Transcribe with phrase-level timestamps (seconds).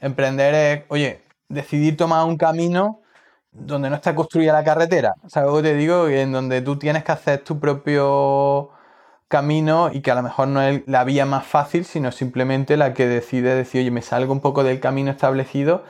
[0.00, 3.00] Emprender es, oye, decidir tomar un camino
[3.52, 5.14] donde no está construida la carretera.
[5.28, 6.08] ¿Sabes lo que te digo?
[6.08, 8.70] En donde tú tienes que hacer tu propio
[9.28, 12.94] camino y que a lo mejor no es la vía más fácil, sino simplemente la
[12.94, 15.84] que decide decir, oye, me salgo un poco del camino establecido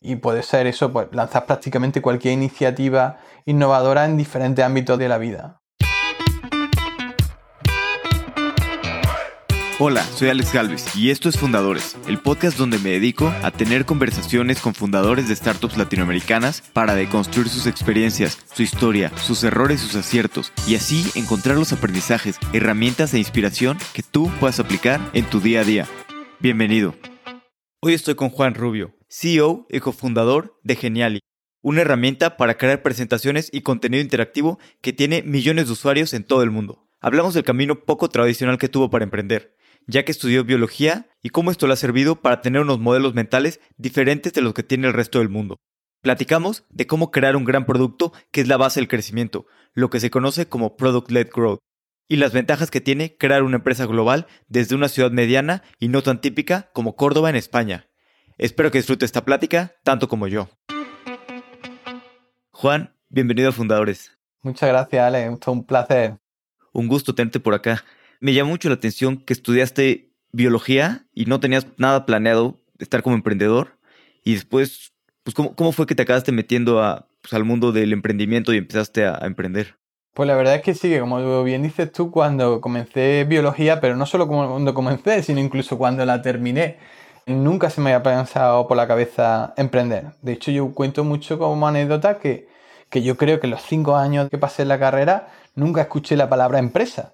[0.00, 5.18] y puede ser eso, pues lanzar prácticamente cualquier iniciativa innovadora en diferentes ámbitos de la
[5.18, 5.60] vida.
[9.86, 13.84] Hola, soy Alex Galvez y esto es Fundadores, el podcast donde me dedico a tener
[13.84, 19.94] conversaciones con fundadores de startups latinoamericanas para deconstruir sus experiencias, su historia, sus errores sus
[19.94, 25.40] aciertos, y así encontrar los aprendizajes, herramientas e inspiración que tú puedas aplicar en tu
[25.40, 25.86] día a día.
[26.40, 26.94] Bienvenido.
[27.82, 31.20] Hoy estoy con Juan Rubio, CEO y cofundador de Geniali,
[31.60, 36.42] una herramienta para crear presentaciones y contenido interactivo que tiene millones de usuarios en todo
[36.42, 36.88] el mundo.
[37.02, 39.53] Hablamos del camino poco tradicional que tuvo para emprender
[39.86, 43.60] ya que estudió biología y cómo esto le ha servido para tener unos modelos mentales
[43.76, 45.56] diferentes de los que tiene el resto del mundo.
[46.02, 50.00] Platicamos de cómo crear un gran producto que es la base del crecimiento, lo que
[50.00, 51.60] se conoce como Product-Led Growth,
[52.08, 56.02] y las ventajas que tiene crear una empresa global desde una ciudad mediana y no
[56.02, 57.88] tan típica como Córdoba en España.
[58.36, 60.50] Espero que disfrute esta plática tanto como yo.
[62.50, 64.12] Juan, bienvenido a Fundadores.
[64.42, 65.36] Muchas gracias, Ale.
[65.40, 66.18] Fue un placer.
[66.72, 67.82] Un gusto tenerte por acá
[68.24, 73.16] me llamó mucho la atención que estudiaste biología y no tenías nada planeado estar como
[73.16, 73.76] emprendedor.
[74.24, 74.94] Y después,
[75.24, 79.04] pues, ¿cómo, cómo fue que te acabaste metiendo pues, al mundo del emprendimiento y empezaste
[79.04, 79.76] a, emprender?
[80.14, 84.06] Pues la verdad es que sí, como bien dices tú, cuando comencé biología, pero no
[84.06, 86.78] solo cuando comencé, sino incluso cuando la terminé,
[87.26, 90.12] nunca se me había pensado por la cabeza emprender.
[90.22, 92.48] De hecho, yo cuento mucho como anécdota que,
[92.88, 96.30] que yo creo que los cinco años que pasé en la carrera nunca escuché la
[96.30, 97.12] palabra empresa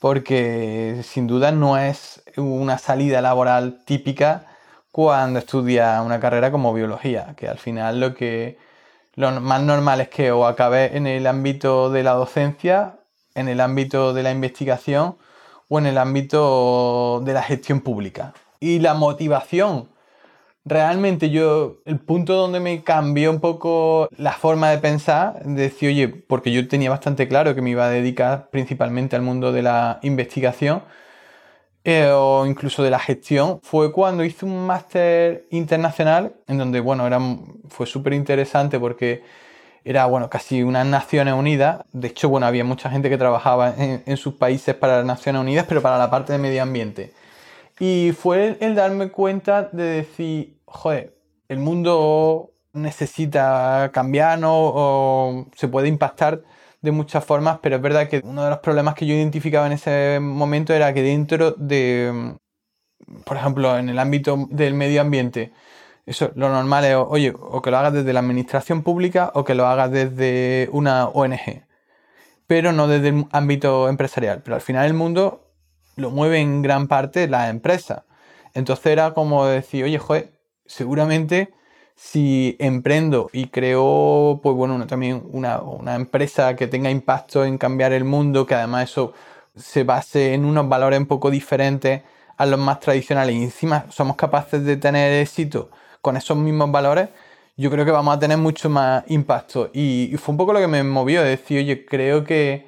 [0.00, 4.46] porque sin duda no es una salida laboral típica
[4.92, 8.58] cuando estudia una carrera como biología, que al final lo que
[9.14, 12.96] lo más normal es que o acabe en el ámbito de la docencia,
[13.34, 15.16] en el ámbito de la investigación
[15.68, 18.34] o en el ámbito de la gestión pública.
[18.60, 19.88] Y la motivación
[20.66, 26.08] realmente yo, el punto donde me cambió un poco la forma de pensar, decir, oye,
[26.08, 30.00] porque yo tenía bastante claro que me iba a dedicar principalmente al mundo de la
[30.02, 30.82] investigación
[31.84, 37.06] eh, o incluso de la gestión, fue cuando hice un máster internacional en donde, bueno,
[37.06, 37.20] era,
[37.68, 39.22] fue súper interesante porque
[39.84, 41.84] era, bueno, casi unas Naciones Unidas.
[41.92, 45.66] De hecho, bueno, había mucha gente que trabajaba en sus países para las Naciones Unidas,
[45.68, 47.12] pero para la parte de medio ambiente.
[47.78, 51.16] Y fue el darme cuenta de decir, joder,
[51.48, 54.52] el mundo necesita cambiar, ¿no?
[54.54, 56.42] O se puede impactar
[56.82, 59.72] de muchas formas, pero es verdad que uno de los problemas que yo identificaba en
[59.72, 62.36] ese momento era que dentro de,
[63.24, 65.52] por ejemplo, en el ámbito del medio ambiente,
[66.04, 69.54] eso lo normal es, oye, o que lo hagas desde la administración pública o que
[69.54, 71.66] lo hagas desde una ONG,
[72.46, 74.42] pero no desde el ámbito empresarial.
[74.44, 75.50] Pero al final el mundo
[75.96, 78.04] lo mueve en gran parte la empresa.
[78.54, 80.35] Entonces era como decir, oye, joder,
[80.66, 81.52] seguramente
[81.96, 85.60] si emprendo y creo, pues bueno, también una,
[85.96, 89.14] empresa que tenga impacto en cambiar el mundo, que además eso
[89.56, 92.02] se base en unos valores un poco diferentes
[92.36, 95.70] a los más tradicionales y encima somos capaces de tener éxito
[96.02, 97.08] con esos mismos valores,
[97.56, 99.70] yo creo que vamos a tener mucho más impacto.
[99.72, 102.66] Y, fue un poco lo que me movió, decir, oye, creo que,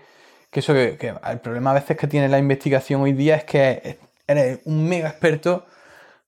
[0.53, 3.99] eso, que, que el problema a veces que tiene la investigación hoy día es que
[4.27, 5.67] eres un mega experto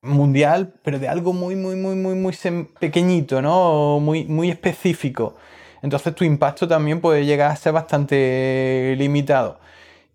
[0.02, 2.36] mundial, pero de algo muy, muy, muy, muy, muy
[2.78, 4.00] pequeñito, ¿no?
[4.00, 5.36] Muy, muy específico.
[5.82, 9.58] Entonces tu impacto también puede llegar a ser bastante limitado.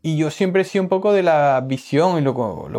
[0.01, 2.33] Y yo siempre he sido un poco de la visión, y lo,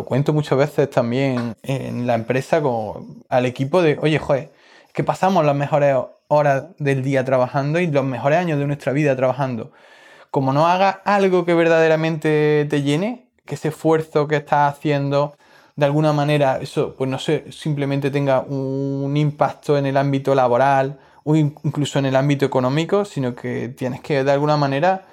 [0.05, 4.51] cuento muchas veces también en la empresa con, al equipo de, oye, joder,
[4.93, 5.95] que pasamos las mejores
[6.29, 9.71] horas del día trabajando y los mejores años de nuestra vida trabajando.
[10.31, 15.37] Como no hagas algo que verdaderamente te llene, que ese esfuerzo que estás haciendo
[15.77, 20.99] de alguna manera eso, pues no sé, simplemente tenga un impacto en el ámbito laboral
[21.23, 25.05] o incluso en el ámbito económico, sino que tienes que de alguna manera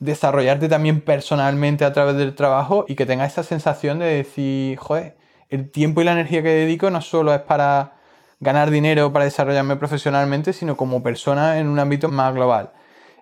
[0.00, 5.16] desarrollarte también personalmente a través del trabajo y que tengas esa sensación de decir, joder,
[5.50, 7.92] el tiempo y la energía que dedico no solo es para
[8.40, 12.72] ganar dinero, para desarrollarme profesionalmente, sino como persona en un ámbito más global.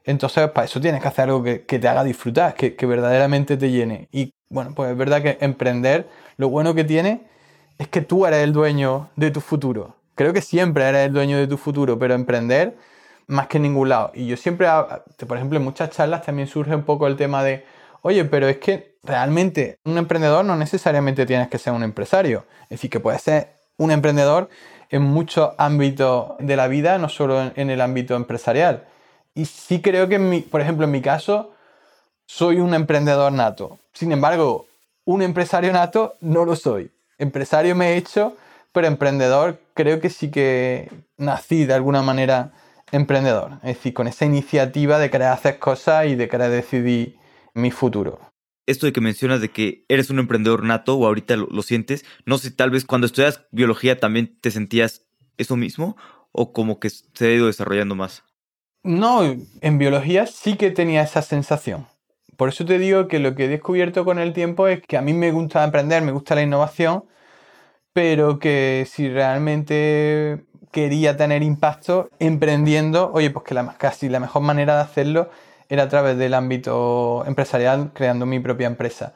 [0.05, 3.71] Entonces, para eso tienes que hacer algo que, te haga disfrutar, que, que, verdaderamente te
[3.71, 4.09] llene.
[4.13, 6.09] Y bueno, pues es verdad que emprender
[6.41, 7.21] lo bueno que tiene
[7.77, 9.95] es que tú eres el dueño de tu futuro.
[10.15, 12.79] Creo que siempre eres el dueño de tu futuro, pero emprender
[13.27, 14.11] más que en ningún lado.
[14.15, 14.67] Y yo siempre,
[15.29, 17.67] por ejemplo, en muchas charlas también surge un poco el tema de,
[18.01, 22.47] oye, pero es que realmente un emprendedor no necesariamente tienes que ser un empresario.
[22.65, 24.49] Es decir, que puedes ser un emprendedor
[24.89, 28.87] en muchos ámbitos de la vida, no solo en, el ámbito empresarial.
[29.35, 31.53] Y sí creo que, por ejemplo, en mi caso,
[32.25, 33.79] soy un emprendedor nato.
[33.93, 34.70] Sin embargo,
[35.11, 36.93] un empresario nato no lo soy.
[37.19, 38.37] Empresario me he hecho,
[38.73, 42.53] pero emprendedor creo que sí que nací de alguna manera
[42.93, 43.55] emprendedor.
[43.65, 47.17] Es decir, con esa iniciativa de querer hacer cosas y de querer decidir
[47.55, 48.21] mi futuro.
[48.67, 52.39] Esto de que mencionas de que eres un emprendedor nato o ahorita lo, sientes, no
[52.39, 55.07] sé, tal vez cuando estudias biología también te sentías
[55.39, 55.97] eso mismo
[56.31, 58.23] o como que se ha ido desarrollando más.
[58.85, 61.90] No, en biología sí que tenía esa sensación.
[62.41, 65.03] Por eso te digo que lo que he descubierto con el tiempo es que a
[65.03, 67.05] mí me gusta aprender, me gusta la innovación,
[67.93, 74.41] pero que si realmente quería tener impacto emprendiendo, oye, pues que la, casi la mejor
[74.41, 75.29] manera de hacerlo
[75.69, 79.13] era a través del ámbito empresarial, creando mi propia empresa.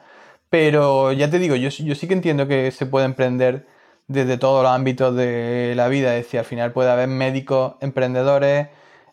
[0.51, 3.65] Pero ya te digo, yo, yo sí que entiendo que se puede emprender
[4.07, 8.67] desde todos los ámbitos de la vida, es decir, al final puede haber médicos emprendedores,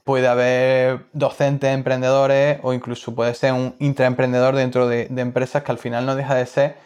[0.04, 5.78] puede haber docentes emprendedores o incluso puede ser un intraemprendedor dentro de, empresas que al
[5.78, 6.76] final no deja de ser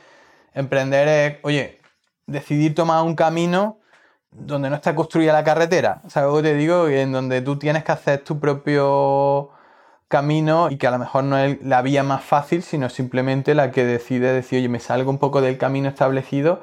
[0.55, 1.81] emprender es, oye,
[2.27, 3.79] decidir tomar un camino
[4.31, 6.03] donde no está construida la carretera.
[6.07, 9.51] O sea, algo te digo, en donde tú tienes que hacer tu propio
[10.09, 13.71] camino y que a lo mejor no es la vía más fácil, sino simplemente la
[13.71, 16.61] que decide decir, oye, me salgo un poco del camino establecido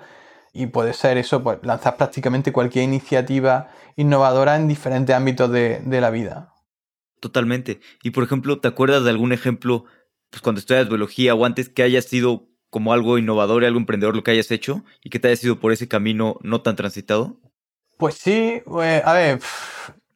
[0.53, 6.01] y puede ser eso, pues lanzar prácticamente cualquier iniciativa innovadora en diferentes ámbitos de, de
[6.01, 6.53] la vida.
[7.19, 7.79] Totalmente.
[8.03, 9.85] Y por ejemplo, ¿te acuerdas de algún ejemplo,
[10.29, 14.15] pues cuando estudias biología o antes, que haya sido como algo innovador y algo emprendedor
[14.15, 17.39] lo que hayas hecho y que te haya sido por ese camino no tan transitado?
[17.97, 19.39] Pues sí, pues, a ver,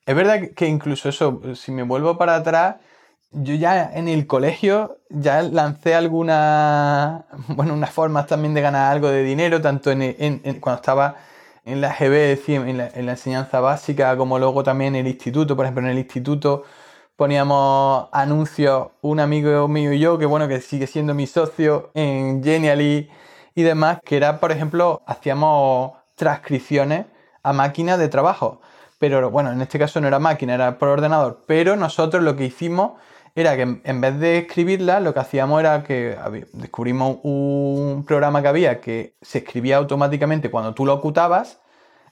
[0.05, 2.77] es verdad que incluso eso, si me vuelvo para atrás,
[3.31, 9.09] yo ya en el colegio ya lancé algunas, bueno, unas formas también de ganar algo
[9.09, 11.15] de dinero, tanto en, cuando estaba
[11.65, 15.55] en la GB, en la, en la enseñanza básica, como luego también en el instituto.
[15.55, 16.63] Por ejemplo, en el instituto
[17.17, 22.43] poníamos anuncios, un amigo mío y yo, que bueno, que sigue siendo mi socio en
[22.43, 23.09] Genially
[23.55, 27.07] y demás, que era, por ejemplo, hacíamos transcripciones
[27.43, 28.61] a máquina de trabajo.
[28.99, 31.43] Pero bueno, en este caso no era máquina, era por ordenador.
[31.47, 32.93] Pero nosotros lo que hicimos
[33.37, 36.17] era que en vez de escribirla, lo que hacíamos era que
[36.53, 41.59] descubrimos un programa que había que se escribía automáticamente cuando tú lo ocultabas.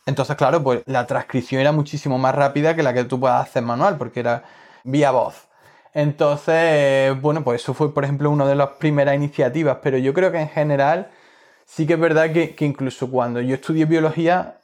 [0.06, 3.64] Entonces, claro, pues la transcripción era muchísimo más rápida que la que tú puedas hacer
[3.64, 4.44] manual, porque era
[4.84, 5.48] vía voz.
[5.96, 10.32] Entonces, bueno, pues eso fue, por ejemplo, una de las primeras iniciativas, pero yo creo
[10.32, 11.10] que en general
[11.66, 14.60] sí que es verdad que, que incluso cuando yo estudié biología,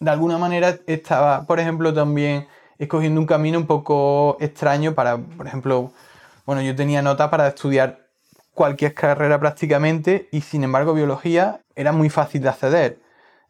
[0.00, 2.46] de alguna manera estaba, por ejemplo, también
[2.78, 5.92] escogiendo un camino un poco extraño para, por ejemplo,
[6.44, 8.06] bueno, yo tenía nota para estudiar
[8.54, 12.98] cualquier carrera prácticamente y sin embargo biología era muy fácil de acceder.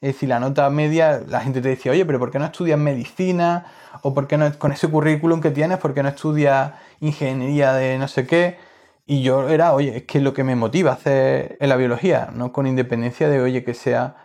[0.01, 2.79] Es decir, la nota media, la gente te decía, oye, pero ¿por qué no estudias
[2.79, 3.67] medicina?
[4.03, 7.99] ¿O por qué no, con ese currículum que tienes, por qué no estudias ingeniería de
[7.99, 8.59] no sé qué?
[9.07, 12.31] Y yo era, oye, es que es lo que me motiva hacer en la biología,
[12.35, 14.17] no con independencia de, oye, que sea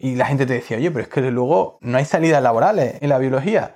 [0.00, 3.10] y la gente te decía, oye, pero es que luego no hay salidas laborales en
[3.10, 3.74] la biología.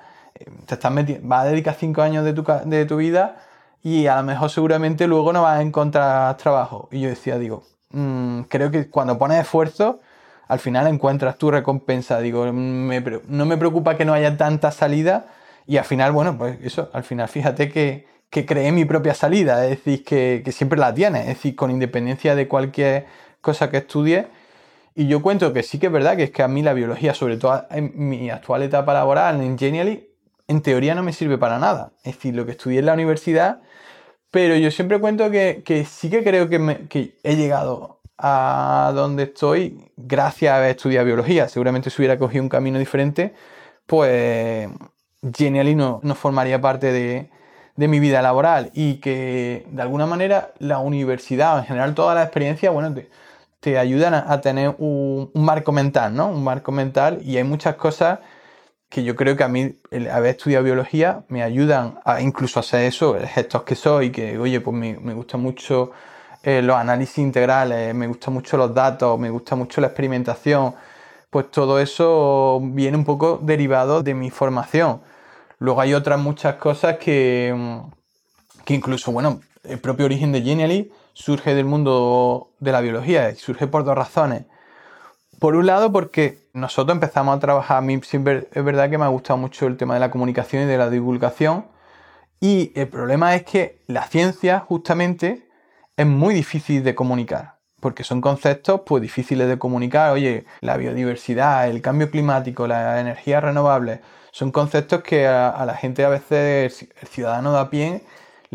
[0.66, 0.92] Te estás
[1.22, 3.36] vas a dedicar cinco años de tu, de tu vida
[3.82, 6.88] y a lo mejor seguramente luego no vas a encontrar trabajo.
[6.90, 10.00] Y yo decía, digo, mm, creo que cuando pones esfuerzo,
[10.48, 12.20] al final encuentras tu recompensa.
[12.20, 15.26] Digo, no me preocupa que no haya tanta salida
[15.66, 19.64] y al final, bueno, pues eso, al final fíjate que, que creé mi propia salida,
[19.64, 23.06] es decir, que, que siempre la tienes, es decir, con independencia de cualquier
[23.40, 24.26] cosa que estudies
[24.96, 27.14] y yo cuento que sí que es verdad que es que a mí la biología,
[27.14, 30.08] sobre todo en mi actual etapa laboral en Genially,
[30.48, 31.92] en teoría no me sirve para nada.
[32.04, 33.62] Es decir, lo que estudié en la universidad,
[34.30, 39.90] pero yo siempre cuento que, sí que creo que, que, he llegado a donde estoy
[39.96, 41.48] gracias a haber estudiado biología.
[41.48, 43.34] Seguramente si hubiera cogido un camino diferente,
[43.86, 44.68] pues
[45.36, 47.30] Genially no, no formaría parte de,
[47.76, 52.22] de mi vida laboral y que de alguna manera la universidad, en general toda la
[52.22, 52.94] experiencia, bueno,
[53.60, 56.28] te ayudan a, tener un, marco mental, ¿no?
[56.28, 58.20] Un marco mental y hay muchas cosas
[58.94, 62.84] que yo creo que a mí, haber estudiado biología, me ayudan a incluso a hacer
[62.84, 65.90] eso, gestos que soy, que oye, pues me, me gusta mucho
[66.44, 70.76] eh, los análisis integrales, me gustan mucho los datos, me gusta mucho la experimentación,
[71.28, 75.00] pues todo eso viene un poco derivado de mi formación.
[75.58, 77.52] Luego hay otras muchas cosas que,
[78.64, 83.34] que incluso, bueno, el propio origen de Genially surge del mundo de la biología y
[83.34, 84.44] surge por dos razones.
[85.40, 89.04] Por un lado, porque nosotros empezamos a trabajar, a mí siempre es verdad que me
[89.04, 91.66] ha gustado mucho el tema de la comunicación y de la divulgación,
[92.40, 95.48] y el problema es que la ciencia justamente
[95.96, 100.12] es muy difícil de comunicar, porque son conceptos pues difíciles de comunicar.
[100.12, 106.04] Oye, la biodiversidad, el cambio climático, la energía renovable, son conceptos que a, la gente
[106.04, 108.02] a veces, el ciudadano de a pie,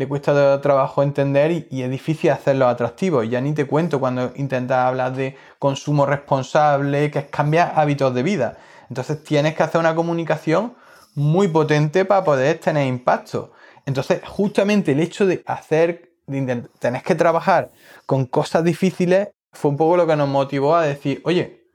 [0.00, 3.28] le cuesta trabajo entender y, es difícil hacerlos atractivos.
[3.28, 8.22] Ya ni te cuento cuando intentas hablar de consumo responsable, que es cambiar hábitos de
[8.22, 8.56] vida.
[8.88, 10.72] Entonces tienes que hacer una comunicación
[11.14, 13.52] muy potente para poder tener impacto.
[13.84, 17.70] Entonces, justamente el hecho de hacer, de tener que trabajar
[18.06, 21.66] con cosas difíciles, fue un poco lo que nos motivó a decir, oye,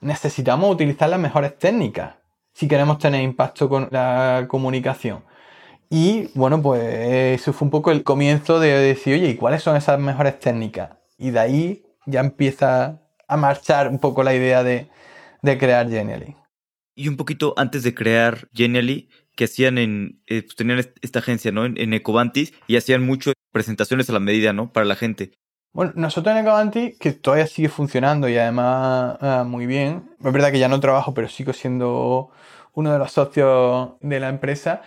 [0.00, 2.16] necesitamos utilizar las mejores técnicas
[2.52, 5.24] si queremos tener impacto con la comunicación.
[5.90, 6.82] Y bueno, pues
[7.40, 10.90] eso fue un poco el comienzo de decir, oye, ¿y cuáles son esas mejores técnicas?
[11.18, 14.88] Y de ahí ya empieza a marchar un poco la idea de,
[15.42, 16.36] crear Genially.
[16.94, 21.50] Y un poquito antes de crear Genially, que hacían en, eh, pues tenían esta agencia,
[21.50, 21.64] ¿no?
[21.64, 24.72] En, Ecovantis y hacían muchas presentaciones a la medida, ¿no?
[24.72, 25.32] Para la gente.
[25.72, 30.52] Bueno, nosotros en Ecovantis, que todavía sigue funcionando y además ah, muy bien, es verdad
[30.52, 32.30] que ya no trabajo, pero sigo siendo
[32.74, 34.82] uno de los socios de la empresa,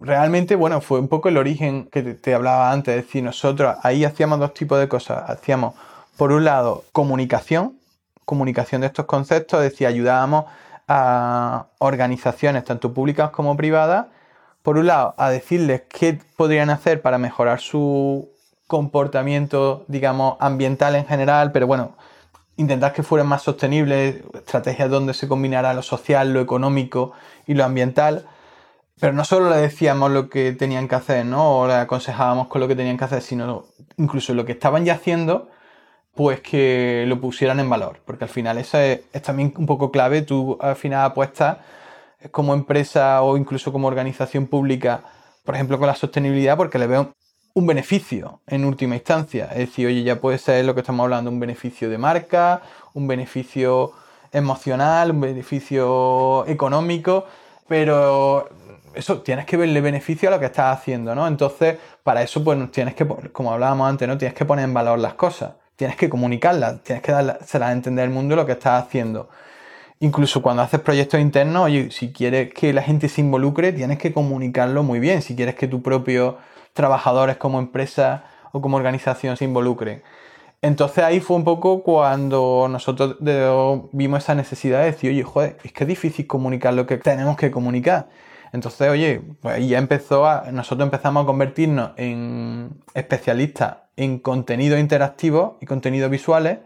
[0.00, 4.04] realmente, bueno, fue un poco el origen que te, hablaba antes, es decir, nosotros ahí
[4.04, 5.28] hacíamos dos tipos de cosas.
[5.28, 5.74] Hacíamos,
[6.16, 7.78] por un lado, comunicación,
[8.24, 10.46] comunicación de estos conceptos, es decir, ayudábamos
[10.88, 14.06] a organizaciones, tanto públicas como privadas,
[14.62, 18.28] por un lado, a decirles qué podrían hacer para mejorar su
[18.66, 21.96] comportamiento, digamos, ambiental en general, pero bueno,
[22.56, 27.12] intentar que fueran más sostenibles, estrategias donde se combinara lo social, lo económico
[27.46, 28.26] y lo ambiental.
[29.00, 31.60] Pero no solo le decíamos lo que tenían que hacer, ¿no?
[31.60, 33.64] O le aconsejábamos con lo que tenían que hacer, sino
[33.96, 35.48] incluso lo que estaban ya haciendo,
[36.14, 38.00] pues que lo pusieran en valor.
[38.04, 40.20] Porque al final eso es, también un poco clave.
[40.22, 41.58] Tú al final apuestas
[42.30, 45.02] como empresa o incluso como organización pública,
[45.44, 47.14] por ejemplo, con la sostenibilidad, porque le veo
[47.54, 49.46] un beneficio en última instancia.
[49.52, 52.60] Es decir, oye, ya puede ser lo que estamos hablando, un beneficio de marca,
[52.92, 53.92] un beneficio
[54.30, 57.24] emocional, un beneficio económico,
[57.66, 58.48] pero
[58.94, 61.26] eso tienes que verle beneficio a lo que estás haciendo, ¿no?
[61.26, 64.18] Entonces, para eso, pues tienes que, como hablábamos antes, ¿no?
[64.18, 68.04] Tienes que poner en valor las cosas, tienes que comunicarlas, tienes que darse a entender
[68.04, 69.28] al mundo lo que estás haciendo.
[70.00, 74.12] Incluso cuando haces proyectos internos, oye, si quieres que la gente se involucre, tienes que
[74.12, 75.20] comunicarlo muy bien.
[75.20, 76.36] Si quieres que tus propios
[76.72, 80.02] trabajadores como empresa o como organización se involucren.
[80.62, 83.16] Entonces ahí fue un poco cuando nosotros
[83.92, 87.36] vimos esa necesidad de decir, oye, joder, es que es difícil comunicar lo que tenemos
[87.36, 88.08] que comunicar.
[88.52, 95.58] Entonces, oye, pues ya empezó a, nosotros empezamos a convertirnos en especialistas en contenido interactivo
[95.60, 96.58] y contenidos visuales.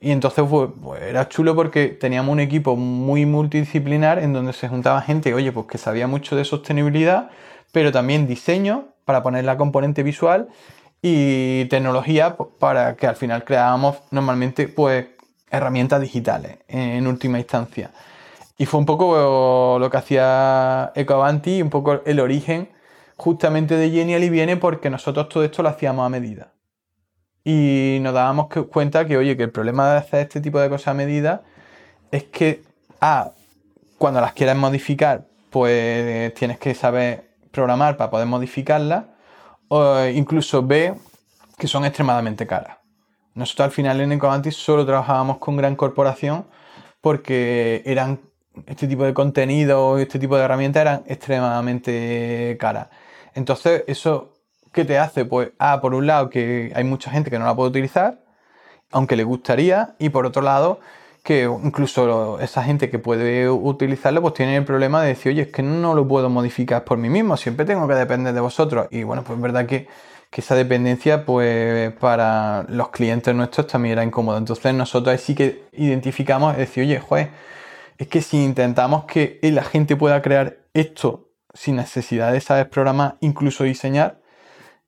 [0.00, 4.68] Y entonces pues, pues, era chulo porque teníamos un equipo muy multidisciplinar en donde se
[4.68, 7.30] juntaba gente, oye, pues que sabía mucho de sostenibilidad,
[7.72, 10.48] pero también diseño para poner la componente visual
[11.02, 15.06] y tecnología para que al final creábamos normalmente pues
[15.50, 17.90] herramientas digitales en última instancia.
[18.56, 22.70] Y fue un poco lo que hacía Ecoavanti, un poco el origen
[23.16, 26.52] justamente de Genial y viene porque nosotros todo esto lo hacíamos a medida.
[27.44, 30.88] Y nos dábamos cuenta que, oye, que el problema de hacer este tipo de cosas
[30.88, 31.42] a medida
[32.10, 32.62] es que,
[33.00, 33.32] A,
[33.98, 39.04] cuando las quieras modificar, pues tienes que saber programar para poder modificarlas,
[39.68, 40.94] o incluso B,
[41.58, 42.78] que son extremadamente caras.
[43.34, 46.46] Nosotros al final en Ecoavanti solo trabajábamos con gran corporación
[47.00, 48.20] porque eran
[48.66, 52.88] este tipo de contenido, este tipo de herramientas eran extremadamente caras.
[53.34, 54.32] Entonces, ¿eso
[54.72, 55.24] qué te hace?
[55.24, 58.20] Pues, ah, por un lado, que hay mucha gente que no la puede utilizar,
[58.92, 60.80] aunque le gustaría, y por otro lado,
[61.22, 65.48] que incluso esa gente que puede utilizarlo, pues tiene el problema de decir, oye, es
[65.48, 68.88] que no lo puedo modificar por mí mismo, siempre tengo que depender de vosotros.
[68.90, 69.88] Y bueno, pues es verdad que,
[70.30, 74.36] que esa dependencia, pues para los clientes nuestros también era incómodo.
[74.36, 77.28] Entonces nosotros ahí sí que identificamos, es decir, oye, juez,
[77.98, 83.16] es que si intentamos que la gente pueda crear esto sin necesidad de saber programar,
[83.20, 84.20] incluso diseñar,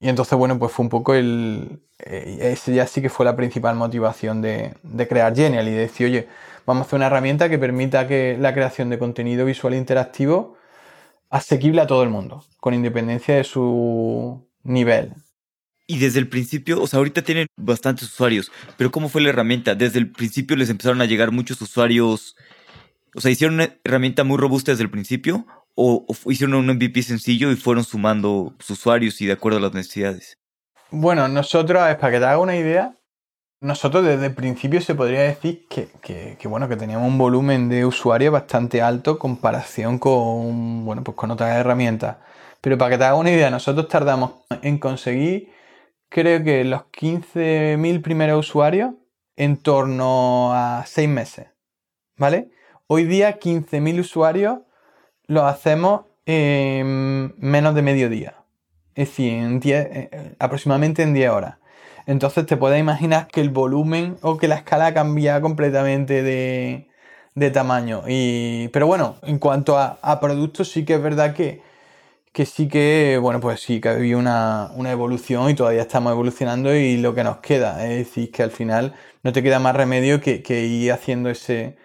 [0.01, 1.81] y entonces, bueno, pues fue un poco el...
[1.99, 4.75] Eh, ese ya sí que fue la principal motivación de,
[5.09, 6.29] crear Genial y de decir, oye,
[6.67, 10.57] vamos a hacer una herramienta que permita que la creación de contenido visual interactivo
[11.31, 15.15] asequible a todo el mundo, con independencia de su nivel.
[15.87, 19.75] Y desde el principio, o sea, ahorita tienen bastantes usuarios, pero ¿cómo fue la herramienta?
[19.75, 22.37] Desde el principio les empezaron a llegar muchos usuarios
[23.17, 25.47] o sea, ¿hicieron una herramienta muy robusta desde el principio?
[25.75, 29.75] ¿O, hicieron un MVP sencillo y fueron sumando sus usuarios y de acuerdo a las
[29.75, 30.39] necesidades?
[30.91, 32.95] Bueno, nosotros, para que te haga una idea,
[33.61, 38.33] nosotros desde el principio se podría decir que, bueno, que teníamos un volumen de usuarios
[38.33, 42.19] bastante alto en comparación con, bueno, pues con otras herramientas.
[42.61, 44.33] Pero para que te haga una idea, nosotros tardamos
[44.63, 45.53] en conseguir,
[46.11, 48.93] creo que los 15.000 primeros usuarios
[49.37, 51.49] en torno a seis meses,
[52.17, 52.51] ¿vale?
[52.89, 54.59] Hoy día 15.000 usuarios
[55.27, 58.45] lo hacemos en menos de medio día,
[58.95, 61.57] es decir, en eh, aproximadamente en 10 horas.
[62.07, 68.05] Entonces te puedes imaginar que el volumen o que la escala cambia completamente de, tamaño.
[68.07, 71.63] Y, pero bueno, en cuanto a, productos, sí que es verdad que,
[72.33, 76.73] que, sí que, bueno, pues sí que ha habido una, evolución y todavía estamos evolucionando
[76.75, 77.85] y lo que nos queda.
[77.85, 81.77] Es decir, que al final no te queda más remedio que, que ir haciendo ese,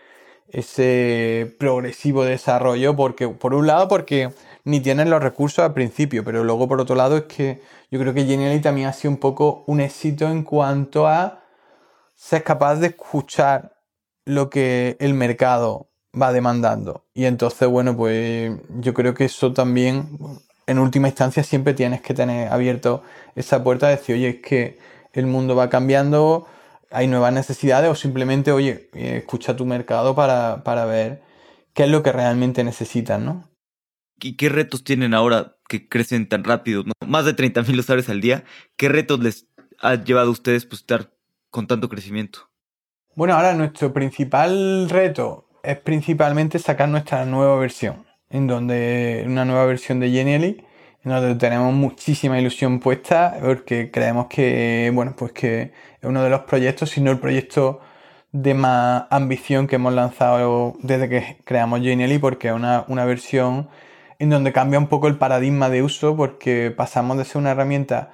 [0.51, 6.43] ese progresivo desarrollo, porque por un lado, porque ni tienen los recursos al principio, pero
[6.43, 9.63] luego por otro lado es que yo creo que Genially también ha sido un poco
[9.67, 11.43] un éxito en cuanto a
[12.15, 13.75] ser capaz de escuchar
[14.25, 15.89] lo que el mercado
[16.19, 17.05] va demandando.
[17.13, 20.19] Y entonces, bueno, pues yo creo que eso también,
[20.67, 23.03] en última instancia, siempre tienes que tener abierto
[23.35, 24.77] esa puerta de decir, oye, es que
[25.13, 26.45] el mundo va cambiando,
[26.91, 31.21] hay nuevas necesidades, o simplemente, oye, eh, escucha tu mercado para, para ver
[31.73, 33.49] qué es lo que realmente necesitan, ¿no?
[34.19, 36.83] ¿Y qué retos tienen ahora que crecen tan rápido?
[37.05, 38.43] Más de 30 mil usuarios al día.
[38.77, 39.47] ¿Qué retos les
[39.79, 41.11] ha llevado a ustedes pues, estar
[41.49, 42.49] con tanto crecimiento?
[43.15, 49.65] Bueno, ahora nuestro principal reto es principalmente sacar nuestra nueva versión, en donde una nueva
[49.65, 50.63] versión de Genially,
[51.03, 56.29] en donde tenemos muchísima ilusión puesta, porque creemos que, bueno, pues que es uno de
[56.29, 57.79] los proyectos, si no el proyecto
[58.31, 63.69] de más ambición que hemos lanzado desde que creamos Genially, porque es una, una versión
[64.19, 68.11] en donde cambia un poco el paradigma de uso porque pasamos de ser una herramienta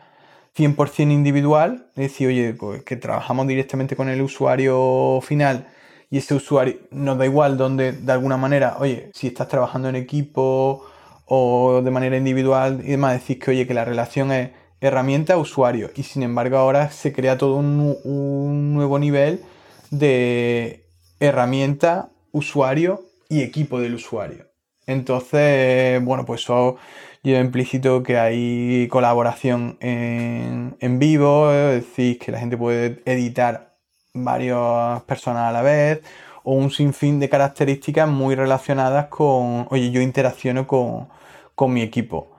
[0.57, 5.67] 100% individual, es decir, oye, pues que trabajamos directamente con el usuario final
[6.09, 9.95] y ese usuario nos da igual donde, de alguna manera, oye, si estás trabajando en
[9.95, 10.85] equipo
[11.25, 16.03] o de manera individual y demás, decís que, oye, que la relación es herramienta-usuario y
[16.03, 19.41] sin embargo ahora se crea todo un, nuevo nivel
[19.89, 20.85] de
[21.19, 24.45] herramienta, usuario y equipo del usuario.
[24.85, 26.77] Entonces, bueno, pues eso
[27.23, 33.75] lleva implícito que hay colaboración en, vivo, es decir, que la gente puede editar
[34.13, 36.01] varias personas a la vez,
[36.43, 41.09] o un sinfín de características muy relacionadas con, oye, yo interacciono con,
[41.55, 42.37] con mi equipo.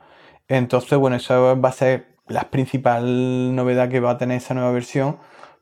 [0.48, 4.72] Entonces, bueno, eso va a ser la principal novedad que va a tener esa nueva
[4.72, 5.18] versión,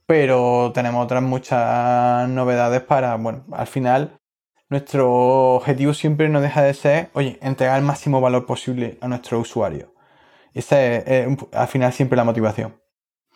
[0.07, 4.19] pero tenemos otras muchas novedades para, bueno, al final
[4.69, 9.39] nuestro objetivo siempre no deja de ser, oye, entregar el máximo valor posible a nuestro
[9.39, 9.95] usuario.
[10.55, 12.81] Esa es, al final siempre la motivación.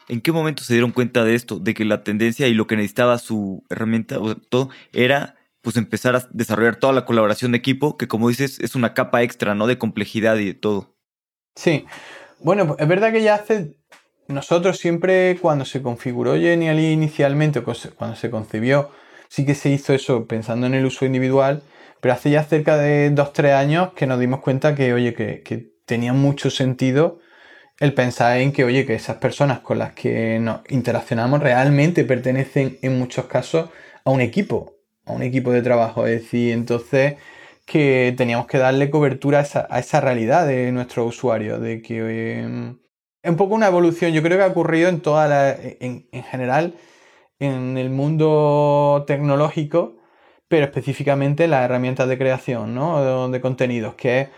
[0.09, 1.59] ¿En qué momento se dieron cuenta de esto?
[1.59, 6.17] De que la tendencia y lo que necesitaba su herramienta, o todo, era pues empezar
[6.17, 9.67] a desarrollar toda la colaboración de equipo, que como dices, es una capa extra, ¿no?
[9.67, 10.97] De complejidad y de todo.
[11.55, 11.85] Sí.
[12.43, 13.77] Bueno, es verdad que ya hace.
[14.27, 18.91] Nosotros siempre, cuando se configuró Genially inicialmente, cuando se concibió,
[19.29, 21.63] sí que se hizo eso pensando en el uso individual,
[22.01, 26.13] pero hace ya cerca de 2-3 años que nos dimos cuenta que, oye, que, tenía
[26.13, 27.19] mucho sentido
[27.81, 32.79] el pensar en que, oye, que esas personas con las que nos interaccionamos realmente pertenecen
[32.83, 33.71] en muchos casos
[34.05, 36.07] a un equipo, a un equipo de trabajo.
[36.07, 37.17] Es decir, entonces
[37.71, 42.79] que teníamos que darle cobertura a esa, realidad de nuestros usuarios, de que em,
[43.23, 46.75] es un poco una evolución, yo creo que ha ocurrido en toda la, en general,
[47.39, 50.01] en el mundo tecnológico,
[50.51, 53.29] pero específicamente las herramientas de creación, ¿no?
[53.31, 54.31] De, contenidos, que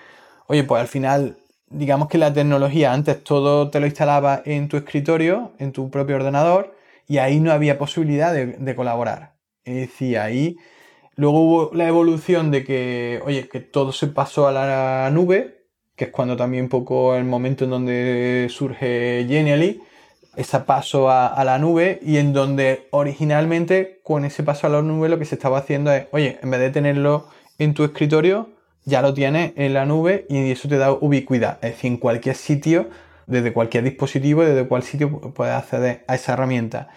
[0.47, 4.77] oye, pues al final, digamos que la tecnología antes todo te lo instalaba en tu
[4.77, 6.77] escritorio, en tu propio ordenador,
[7.09, 9.37] y ahí no había posibilidad de, colaborar.
[9.65, 10.57] Es decir, ahí
[11.17, 16.05] luego hubo la evolución de que, oye, que todo se pasó a la nube, que
[16.05, 19.81] es cuando también poco el momento en donde surge Genially,
[20.37, 25.09] ese paso a, la nube y en donde originalmente con ese paso a la nube
[25.09, 28.49] lo que se estaba haciendo es, oye, en vez de tenerlo en tu escritorio,
[28.85, 31.59] ya lo tienes en la nube y eso te da ubicuidad.
[31.63, 32.89] Es decir, en cualquier sitio,
[33.27, 36.89] desde cualquier dispositivo, desde cualquier sitio puedes acceder a esa herramienta.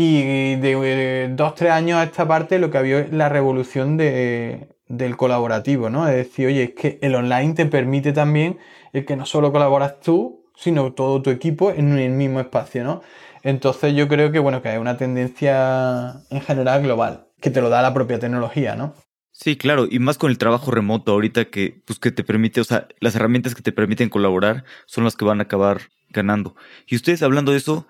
[0.00, 5.16] Y de dos, tres años a esta parte lo que había es la revolución del
[5.16, 6.06] colaborativo, ¿no?
[6.06, 8.58] Es decir, oye, es que el online te permite también
[8.92, 13.02] el que no solo colaboras tú, sino todo tu equipo en el mismo espacio, ¿no?
[13.42, 17.68] Entonces yo creo que, bueno, que hay una tendencia en general global, que te lo
[17.68, 18.94] da la propia tecnología, ¿no?
[19.32, 22.64] Sí, claro, y más con el trabajo remoto ahorita que, pues, que te permite, o
[22.64, 25.80] sea, las herramientas que te permiten colaborar son las que van a acabar
[26.10, 26.54] ganando.
[26.86, 27.86] Y ustedes hablando de eso,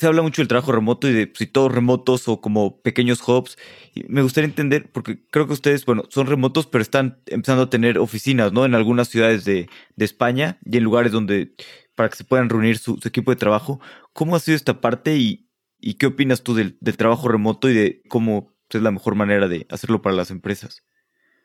[0.00, 3.26] se habla mucho del trabajo remoto y de pues, si todos remotos o como pequeños
[3.26, 3.56] hubs.
[3.94, 7.70] Y me gustaría entender, porque creo que ustedes, bueno, son remotos, pero están empezando a
[7.70, 8.64] tener oficinas, ¿no?
[8.64, 11.54] En algunas ciudades de, de España y en lugares donde
[11.94, 13.80] para que se puedan reunir su, equipo de trabajo.
[14.12, 18.02] ¿Cómo ha sido esta parte y, ¿Y qué opinas tú del, trabajo remoto y de
[18.08, 20.82] cómo es la mejor manera de hacerlo para las empresas?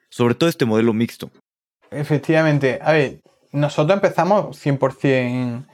[0.10, 1.32] Sobre todo este modelo mixto.
[1.90, 5.68] Efectivamente, a ver, nosotros empezamos 100%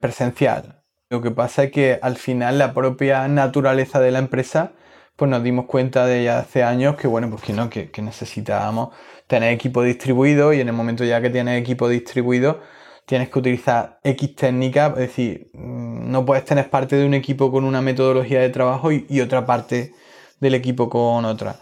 [0.00, 0.77] presencial.
[1.10, 4.72] Lo que pasa es que al final la propia naturaleza de la empresa,
[5.16, 8.02] pues nos dimos cuenta de ya hace años que bueno, pues que no, que, que
[8.02, 8.90] necesitábamos
[9.26, 12.60] tener equipo distribuido y en el momento ya que tienes equipo distribuido,
[13.08, 17.50] tienes que utilizar X técnicas, es decir, mm, no puedes tener parte de un equipo
[17.50, 19.94] con una metodología de trabajo y, otra parte
[20.40, 21.56] del equipo con otra.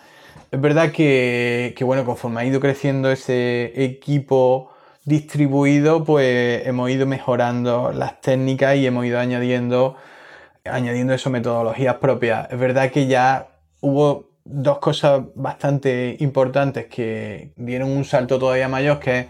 [0.51, 4.73] Es verdad que, bueno, conforme ha ido creciendo ese equipo
[5.07, 9.97] distribuido, pues hemos ido mejorando las técnicas y hemos ido añadiendo,
[10.64, 12.53] añadiendo eso, metodologías propias.
[12.53, 13.49] Es verdad que ya
[13.81, 19.29] hubo dos cosas bastante importantes que dieron un salto todavía mayor, que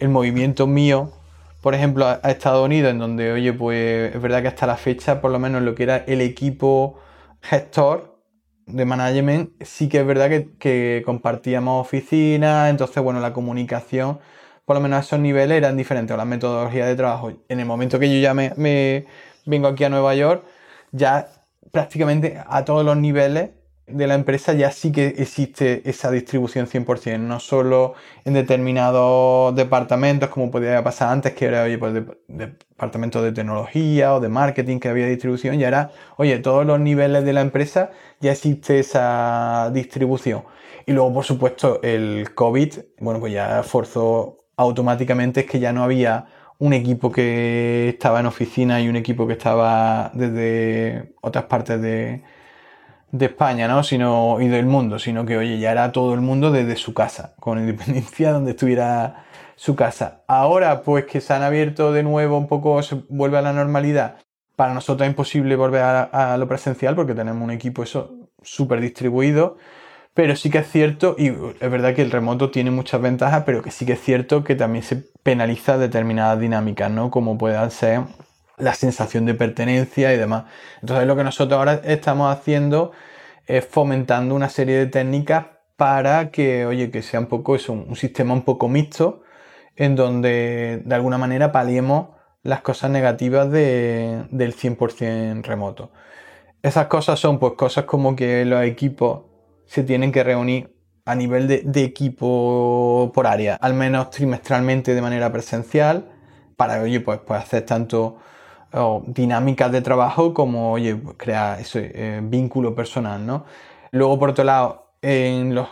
[0.00, 1.12] el movimiento mío
[1.60, 5.20] por ejemplo, a, Estados Unidos, en donde, oye, pues es verdad que hasta la fecha,
[5.20, 6.98] por lo menos lo que era el equipo
[7.42, 8.18] gestor
[8.66, 14.20] de management, sí que es verdad que, compartíamos oficinas, entonces, bueno, la comunicación,
[14.70, 17.32] por lo menos a esos niveles eran diferentes, o las metodologías de trabajo.
[17.48, 19.04] En el momento que yo ya me
[19.44, 20.44] vengo aquí a Nueva York,
[20.92, 21.26] ya
[21.72, 23.50] prácticamente a todos los niveles
[23.88, 30.28] de la empresa ya sí que existe esa distribución 100%, no solo en determinados departamentos
[30.28, 34.78] como podía pasar antes, que era, oye, pues de, departamentos de tecnología o de marketing
[34.78, 39.68] que había distribución, ya era, oye, todos los niveles de la empresa ya existe esa
[39.74, 40.44] distribución.
[40.86, 45.82] Y luego, por supuesto, el COVID, bueno, pues ya forzó automáticamente es que ya no
[45.82, 46.26] había
[46.58, 52.22] un equipo que estaba en oficina y un equipo que estaba desde otras partes de,
[53.18, 53.82] España, ¿no?
[53.82, 57.34] Sino, y del mundo, sino que, oye, ya era todo el mundo desde su casa,
[57.40, 59.24] con independencia donde estuviera
[59.56, 60.22] su casa.
[60.28, 64.16] Ahora, pues que se han abierto de nuevo un poco, se vuelve a la normalidad.
[64.54, 69.56] Para nosotros es imposible volver a, lo presencial porque tenemos un equipo eso súper distribuido.
[70.14, 73.62] Pero sí que es cierto, y es verdad que el remoto tiene muchas ventajas, pero
[73.62, 77.10] que sí que es cierto que también se penaliza determinadas dinámicas, ¿no?
[77.10, 78.02] Como puedan ser
[78.58, 80.44] la sensación de pertenencia y demás.
[80.82, 82.92] Entonces lo que nosotros ahora estamos haciendo
[83.46, 85.46] es fomentando una serie de técnicas
[85.76, 89.22] para que, oye, que sea un poco eso, un sistema un poco mixto,
[89.76, 92.10] en donde de alguna manera paliemos
[92.42, 95.90] las cosas negativas del 100% remoto.
[96.62, 99.29] Esas cosas son pues cosas como que los equipos
[99.70, 105.30] se tienen que reunir a nivel de, equipo por área, al menos trimestralmente de manera
[105.30, 106.10] presencial,
[106.56, 108.18] para oye, pues, pues hacer tanto
[109.06, 113.44] dinámicas de trabajo como, oye, crear ese eh, vínculo personal, ¿no?
[113.92, 115.68] Luego, por otro lado, en los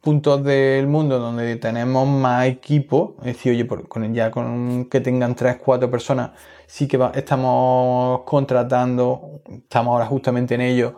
[0.00, 5.34] puntos del mundo donde tenemos más equipo, es decir, oye, con, ya con que tengan
[5.34, 6.30] 3, 4 personas,
[6.68, 10.94] sí que estamos contratando, estamos ahora justamente en ello,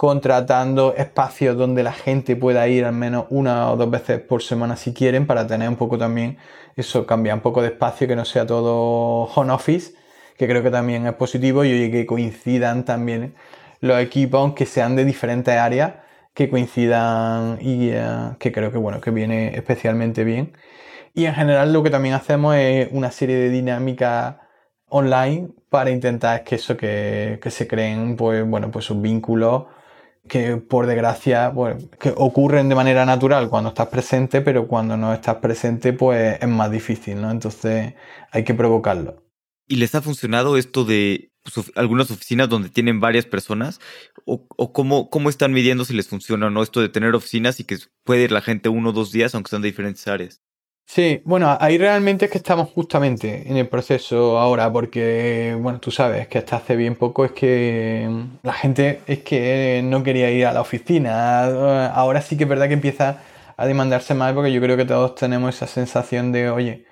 [0.00, 4.76] contratando espacios donde la gente pueda ir al menos una o dos veces por semana
[4.76, 6.38] si quieren, para tener un poco también
[6.74, 9.92] eso, cambiar un poco de espacio, que no sea todo home office
[10.38, 13.34] que creo que también es positivo y que coincidan también
[13.80, 15.96] los equipos, aunque sean de diferentes áreas,
[16.32, 20.54] que coincidan y eh, que creo que bueno, que viene especialmente bien.
[21.12, 24.36] Y en general lo que también hacemos es una serie de dinámicas
[24.88, 29.64] online para intentar que eso, que, se creen pues bueno, pues sus vínculos
[30.28, 31.52] que por desgracia
[31.98, 36.48] que ocurren de manera natural cuando estás presente, pero cuando no estás presente pues es
[36.48, 37.30] más difícil, ¿no?
[37.30, 37.94] Entonces
[38.30, 39.22] hay que provocarlo.
[39.66, 41.30] ¿Y les ha funcionado esto de
[41.74, 43.80] algunas oficinas donde tienen varias personas?
[44.24, 47.64] ¿O, cómo, cómo, están midiendo si les funciona o no esto de tener oficinas y
[47.64, 50.42] que puede ir la gente uno o dos días aunque sean de diferentes áreas?
[50.92, 55.92] Sí, bueno, ahí realmente es que estamos justamente en el proceso ahora, porque, bueno, tú
[55.92, 58.08] sabes que hasta hace bien poco es que
[58.42, 61.44] la gente es que no quería ir a la oficina.
[61.94, 63.18] Ahora sí que es verdad que empieza
[63.56, 66.86] a demandarse más, porque yo creo que todos tenemos esa sensación de, oye,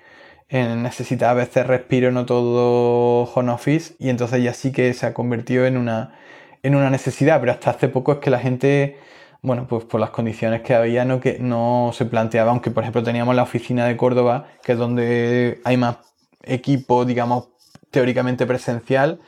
[0.49, 5.13] necesita a veces respiro, no todo home office, y entonces ya sí que se ha
[5.13, 6.17] convertido en una,
[6.63, 8.97] en una necesidad, pero hasta hace poco es que la gente,
[9.41, 13.03] bueno, pues por las condiciones que había, no, que no se planteaba, aunque por ejemplo
[13.03, 15.97] teníamos la oficina de Córdoba, que es donde hay más
[16.43, 17.49] equipo, digamos,
[17.91, 19.19] teóricamente presencial,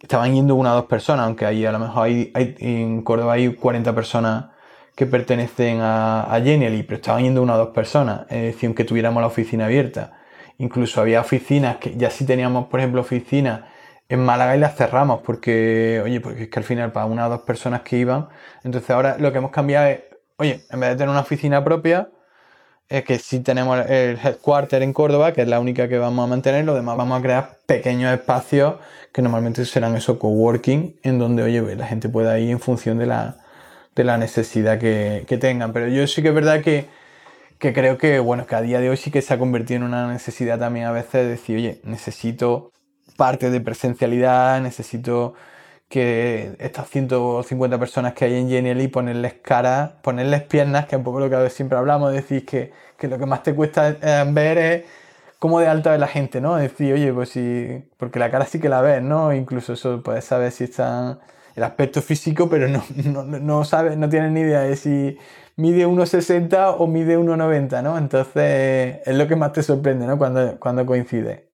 [0.00, 3.54] estaban yendo una o dos personas, aunque ahí a lo mejor hay, en Córdoba hay
[3.54, 4.46] 40 personas
[4.94, 8.84] que pertenecen a, a Genially, pero estaban yendo una o dos personas, es decir, aunque
[8.84, 10.12] tuviéramos la oficina abierta.
[10.58, 13.62] Incluso había oficinas que ya sí teníamos, por ejemplo, oficinas
[14.08, 17.30] en Málaga y las cerramos porque, oye, porque es que al final para una o
[17.30, 18.28] dos personas que iban,
[18.62, 20.00] entonces ahora lo que hemos cambiado es,
[20.36, 22.08] oye, en vez de tener una oficina propia,
[22.88, 26.28] es que sí tenemos el headquarter en Córdoba, que es la única que vamos a
[26.28, 28.74] mantener, lo demás vamos a crear pequeños espacios
[29.12, 32.98] que normalmente serán esos coworking, en donde, oye, pues, la gente pueda ir en función
[32.98, 33.38] de la,
[33.94, 35.72] de la necesidad que, que tengan.
[35.72, 36.88] Pero yo sí que es verdad que,
[37.58, 39.84] que creo que, bueno, que a día de hoy sí que se ha convertido en
[39.84, 42.73] una necesidad también a veces de decir, oye, necesito
[43.16, 45.34] parte de presencialidad, necesito
[45.88, 51.04] que estas 150 personas que hay en Genially ponerles cara, ponerles piernas, que es un
[51.04, 54.58] poco lo que siempre hablamos, decir que, que lo que más te cuesta eh, ver
[54.58, 54.84] es
[55.38, 56.56] cómo de alta es la gente, ¿no?
[56.56, 59.32] Decir, oye, pues sí, porque la cara sí que la ves, ¿no?
[59.32, 61.20] Incluso eso puedes saber si están
[61.54, 65.18] el aspecto físico, pero no, no, no sabes, no tienes ni idea de si
[65.56, 67.98] mide 1,60 o mide 1,90, ¿no?
[67.98, 70.18] Entonces es lo que más te sorprende, ¿no?
[70.18, 71.53] Cuando, cuando coincide.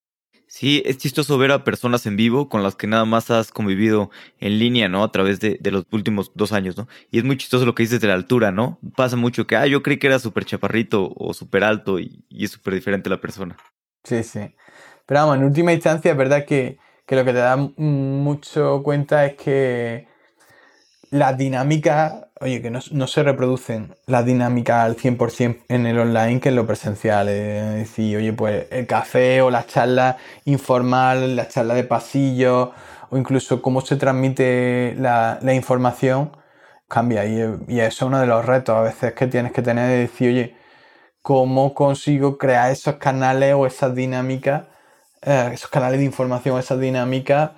[0.51, 4.11] Sí, es chistoso ver a personas en vivo con las que nada más has convivido
[4.41, 5.05] en línea, ¿no?
[5.05, 6.89] A través de, los últimos dos años, ¿no?
[7.13, 8.81] Y es muy chistoso lo que dices de la altura, ¿no?
[8.97, 12.51] Pasa mucho que, ah, yo creí que era súper chaparrito o súper alto y, es
[12.51, 13.57] súper diferente la persona.
[14.03, 14.41] Sí, sí.
[15.07, 19.27] Pero vamos, en última instancia es verdad que, que lo que te da mucho cuenta
[19.27, 20.09] es que
[21.11, 26.49] las dinámicas, oye, que no, se reproducen las dinámicas al 100% en el online que
[26.49, 27.29] en lo presencial.
[27.29, 32.73] Es decir, oye, pues el café o las charlas informal, las charlas de pasillo
[33.11, 36.33] o incluso cómo se transmite la, información
[36.89, 37.27] cambia.
[37.27, 39.99] Y, y, eso es uno de los retos a veces que tienes que tener de
[39.99, 40.57] decir, oye,
[41.23, 44.65] ¿cómo consigo crear esos canales o esas dinámicas,
[45.23, 47.53] eh, esos canales de información, esas dinámicas?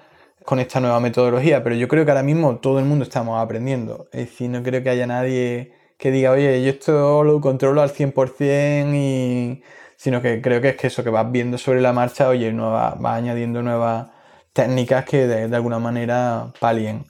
[0.45, 4.09] Con esta nueva metodología, pero yo creo que ahora mismo todo el mundo estamos aprendiendo.
[4.13, 7.91] Es decir, no creo que haya nadie que diga, oye, yo esto lo controlo al
[7.93, 9.63] 100% y...
[9.97, 12.95] sino que creo que es que eso que vas viendo sobre la marcha, oye, vas
[13.03, 14.11] va añadiendo nuevas
[14.53, 17.07] técnicas que de, alguna manera palien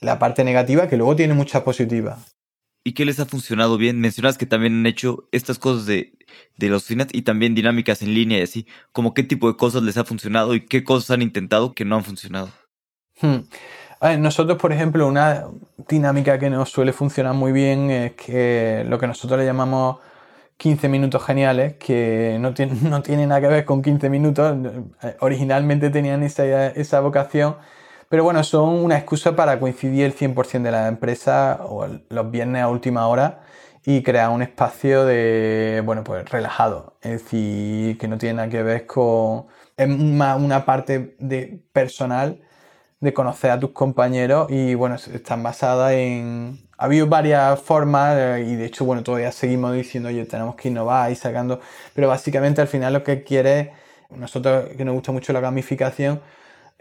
[0.00, 2.34] la parte negativa, que luego tiene muchas positivas.
[2.82, 4.00] ¿Y qué les ha funcionado bien?
[4.00, 6.14] Mencionas que también han hecho estas cosas de,
[6.56, 8.66] de los finas y también dinámicas en línea y así.
[8.92, 11.96] ¿Cómo qué tipo de cosas les ha funcionado y qué cosas han intentado que no
[11.96, 12.50] han funcionado?
[13.20, 14.22] Hmm.
[14.22, 15.44] nosotros, por ejemplo, una
[15.88, 19.98] dinámica que nos suele funcionar muy bien es que lo que nosotros le llamamos
[20.56, 24.56] 15 minutos geniales, que no, tiene, nada que ver con 15 minutos,
[25.20, 27.56] originalmente tenían esa, esa vocación,
[28.08, 32.62] pero bueno, son una excusa para coincidir el 100% de la empresa o los viernes
[32.62, 33.42] a última hora
[33.84, 38.62] y crear un espacio de, bueno, pues relajado, es decir, que no tiene nada que
[38.62, 42.40] ver con, es más una parte de personal
[43.00, 46.58] de conocer a tus compañeros y bueno, están basadas en...
[46.76, 50.68] Ha habido varias formas eh, y de hecho, bueno, todavía seguimos diciendo, oye, tenemos que
[50.68, 51.60] innovar y sacando,
[51.94, 53.72] pero básicamente al final lo que quiere,
[54.10, 56.20] nosotros que nos gusta mucho la gamificación,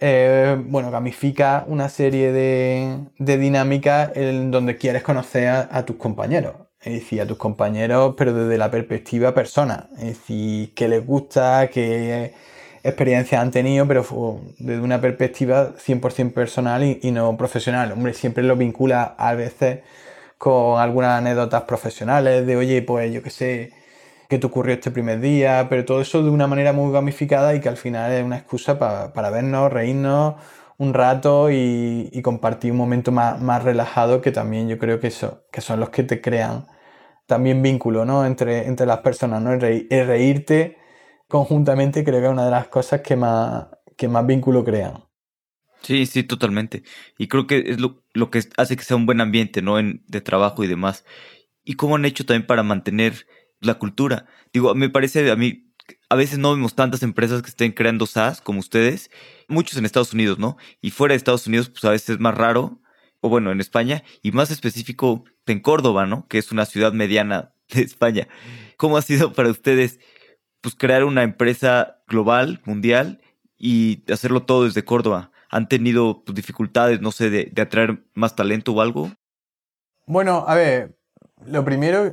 [0.02, 6.56] eh, bueno, gamifica una serie de, de dinámicas en donde quieres conocer a, tus compañeros.
[6.82, 9.90] Es decir, a tus compañeros, pero desde la perspectiva persona.
[9.98, 12.34] Es decir, qué les gusta, qué
[12.84, 14.06] experiencias han tenido, pero
[14.58, 17.92] desde una perspectiva 100% personal y, no profesional.
[17.92, 19.80] Hombre, siempre lo vincula a veces
[20.38, 23.74] con algunas anécdotas profesionales de, oye, pues yo qué sé,
[24.30, 27.60] qué te ocurrió este primer día, pero todo eso de una manera muy gamificada y
[27.62, 30.36] que al final es una excusa para, vernos, reírnos
[30.78, 35.62] un rato y, compartir un momento más, relajado que también yo creo que, eso, que
[35.62, 36.68] son los que te crean
[37.28, 38.26] también vínculo ¿no?
[38.26, 39.54] entre, entre las personas, ¿no?
[39.54, 39.62] el
[40.08, 40.79] reírte
[41.30, 45.06] conjuntamente creo que es una de las cosas que más, que más vínculo crean.
[45.82, 46.84] Sí, sí, totalmente.
[47.18, 49.80] Y creo que es lo, lo que hace que sea un buen ambiente, ¿no?
[49.80, 51.06] En, de trabajo y demás.
[51.64, 53.28] ¿Y cómo han hecho también para mantener
[53.62, 54.26] la cultura?
[54.52, 55.72] Digo, me parece a mí,
[56.10, 59.12] a veces no vemos tantas empresas que estén creando SaaS como ustedes,
[59.48, 60.58] muchos en Estados Unidos, ¿no?
[60.82, 62.82] Y fuera de Estados Unidos, pues a veces es más raro,
[63.22, 66.28] o bueno, en España, y más específico en Córdoba, ¿no?
[66.28, 68.28] Que es una ciudad mediana de España.
[68.78, 70.00] ¿Cómo ha sido para ustedes
[70.62, 73.22] pues crear una empresa global, mundial
[73.58, 75.32] y hacerlo todo desde Córdoba?
[75.50, 79.12] ¿Han tenido pues, dificultades, no sé, de, atraer más talento o algo?
[80.06, 80.98] Bueno, a ver,
[81.46, 82.06] lo primero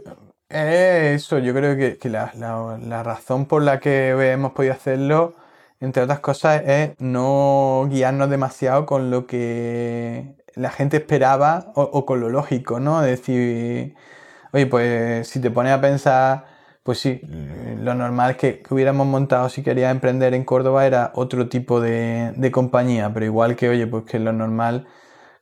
[0.49, 5.35] es eso, yo creo que, la, la, razón por la que hemos podido hacerlo,
[5.81, 12.07] entre otras cosas, es no guiarnos demasiado con lo que la gente esperaba o, o
[12.07, 13.03] con lo lógico, ¿no?
[13.05, 13.95] Es decir,
[14.53, 16.56] oye, pues si te pones a pensar
[16.87, 17.21] pues sí,
[17.81, 22.51] lo normal que, que, hubiéramos montado si quería emprender en Córdoba era otro tipo de,
[22.53, 24.87] compañía, pero igual que, oye, pues que lo normal,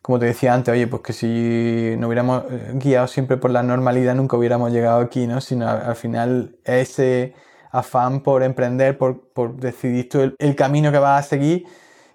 [0.00, 3.62] como te decía antes, oye, pues que si no hubiéramos eh, guiado siempre por la
[3.62, 5.42] normalidad nunca hubiéramos llegado aquí, ¿no?
[5.42, 7.34] Sino al, final ese
[7.70, 11.66] afán por emprender, por, decidir tú el, camino que vas a seguir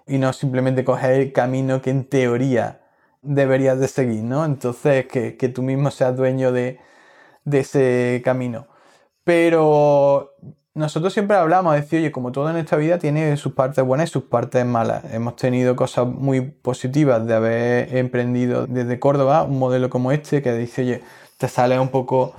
[0.08, 2.80] y no simplemente coger el camino que en teoría
[3.22, 4.44] deberías de seguir, ¿no?
[4.44, 6.80] Entonces, que, tú mismo seas dueño de,
[7.44, 8.69] de ese camino.
[9.30, 10.34] Pero
[10.74, 14.10] nosotros siempre hablamos, de decir, oye, como todo en esta vida tiene sus partes buenas
[14.10, 15.04] y sus partes malas.
[15.12, 20.52] Hemos tenido cosas muy positivas de haber emprendido desde Córdoba un modelo como este que
[20.54, 21.02] dice, oye,
[21.38, 22.34] te sale un poco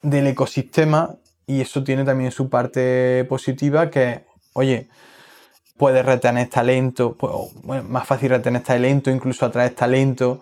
[0.00, 4.24] del ecosistema y eso tiene también su parte positiva que,
[4.54, 4.88] oye,
[5.76, 10.40] puedes retener talento, pues, bueno, más fácil retener talento, incluso atraer talento,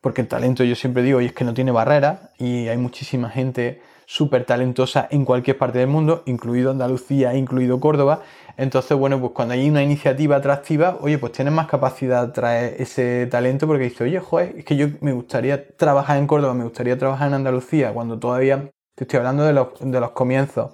[0.00, 3.28] porque el talento yo siempre digo, y es que no tiene barreras y hay muchísima
[3.28, 8.20] gente súper talentosa en cualquier parte del mundo, incluido Andalucía, incluido Córdoba.
[8.58, 12.76] Entonces, bueno, pues cuando hay una iniciativa atractiva, oye, pues tienes más capacidad de traer
[12.78, 16.64] ese talento porque dices, oye, joder, es que yo me gustaría trabajar en Córdoba, me
[16.64, 20.72] gustaría trabajar en Andalucía, cuando todavía te estoy hablando de los, de los comienzos.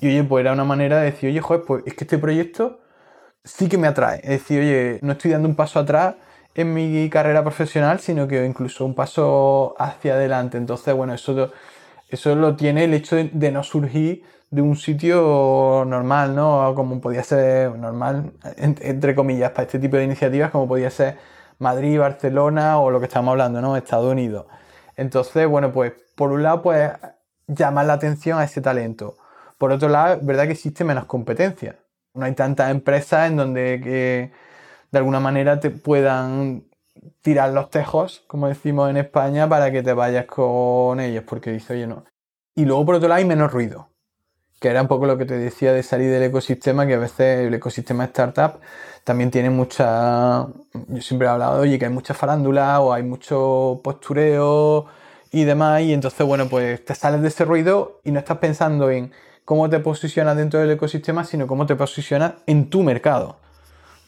[0.00, 2.78] Y oye, pues era una manera de decir, oye, joder, pues es que este proyecto
[3.42, 4.20] sí que me atrae.
[4.22, 6.14] Es decir, oye, no estoy dando un paso atrás
[6.54, 10.56] en mi carrera profesional, sino que incluso un paso hacia adelante.
[10.56, 11.50] Entonces, bueno, eso
[12.10, 16.74] eso lo tiene el hecho de, no surgir de un sitio normal, ¿no?
[16.74, 21.18] Como podía ser normal, entre comillas, para este tipo de iniciativas, como podía ser
[21.58, 23.76] Madrid, Barcelona o lo que estamos hablando, ¿no?
[23.76, 24.46] Estados Unidos.
[24.96, 26.90] Entonces, bueno, pues por un lado, pues
[27.46, 29.16] llamar la atención a ese talento.
[29.58, 31.76] Por otro lado, es verdad que existe menos competencia.
[32.14, 34.32] No hay tantas empresas en donde que
[34.90, 36.64] de alguna manera te puedan
[37.22, 41.74] tirar los tejos, como decimos en España, para que te vayas con ellos, porque dice,
[41.74, 42.04] oye, no.
[42.54, 43.88] Y luego, por otro lado, hay menos ruido,
[44.60, 47.46] que era un poco lo que te decía de salir del ecosistema, que a veces
[47.46, 48.60] el ecosistema startup
[49.04, 50.46] también tiene mucha.
[50.88, 54.86] Yo siempre he hablado, oye, que hay mucha farándula o hay mucho postureo
[55.32, 58.90] y demás, y entonces, bueno, pues te sales de ese ruido y no estás pensando
[58.90, 59.12] en
[59.44, 63.36] cómo te posicionas dentro del ecosistema, sino cómo te posicionas en tu mercado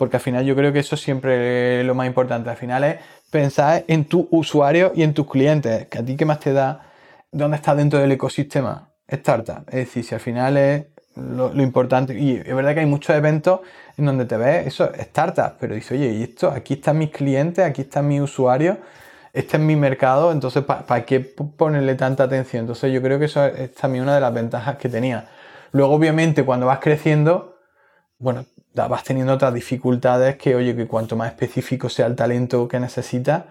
[0.02, 2.50] porque al final yo creo que eso siempre es lo más importante.
[2.50, 2.96] Al final es
[3.30, 6.90] pensar en tu usuario y en tus clientes, que a ti qué más te da,
[7.30, 9.62] dónde estás dentro del ecosistema startup.
[9.68, 13.60] Es decir, si al final es lo, importante, y es verdad que hay muchos eventos
[13.96, 17.64] en donde te ves eso, startup, pero dices, oye, y esto, aquí están mis clientes,
[17.64, 18.78] aquí están mis usuarios,
[19.32, 22.62] este es mi mercado, entonces, ¿para qué ponerle tanta atención?
[22.62, 25.28] Entonces, yo creo que eso es también una de las ventajas que tenía.
[25.70, 27.51] Luego, obviamente, cuando vas creciendo,
[28.22, 32.78] bueno, vas teniendo otras dificultades que, oye, que cuanto más específico sea el talento que
[32.78, 33.44] necesitas,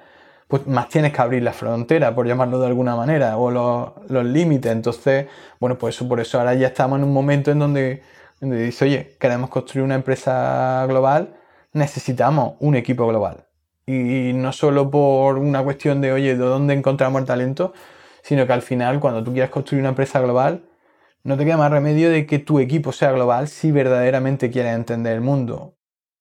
[0.48, 4.72] pues más tienes que abrir la frontera, por llamarlo de alguna manera, o los, límites.
[4.72, 5.28] Entonces,
[5.60, 8.02] bueno, pues eso, por eso ahora ya estamos en un momento en donde,
[8.40, 11.36] donde dice, oye, queremos construir una empresa global,
[11.74, 13.46] necesitamos un equipo global.
[13.86, 17.74] Y no solo por una cuestión de, oye, ¿de dónde encontramos el talento?
[18.24, 20.64] Sino que al final, cuando tú quieres construir una empresa global,
[21.24, 25.14] no te queda más remedio de que tu equipo sea global si verdaderamente quieres entender
[25.14, 25.76] el mundo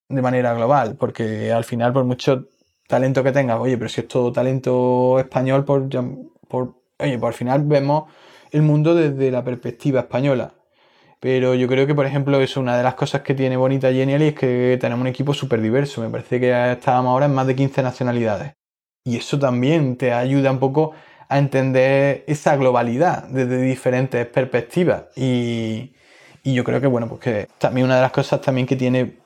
[0.08, 2.48] de manera global, porque al final por mucho
[2.88, 5.88] talento que tengas, oye, pero si es todo talento español, por,
[6.48, 8.10] por oye, por al final vemos
[8.50, 10.54] el mundo desde la perspectiva española.
[11.20, 14.22] Pero yo creo que, por ejemplo, es una de las cosas que tiene bonita Genial
[14.22, 16.00] es que tenemos un equipo súper diverso.
[16.00, 18.54] Me parece que estábamos ahora en más de 15 nacionalidades.
[19.04, 20.92] Y eso también te ayuda un poco
[21.30, 25.04] a entender esa globalidad desde diferentes perspectivas.
[25.16, 25.94] Y,
[26.44, 29.18] yo creo que, bueno, pues que también una de las cosas también que tiene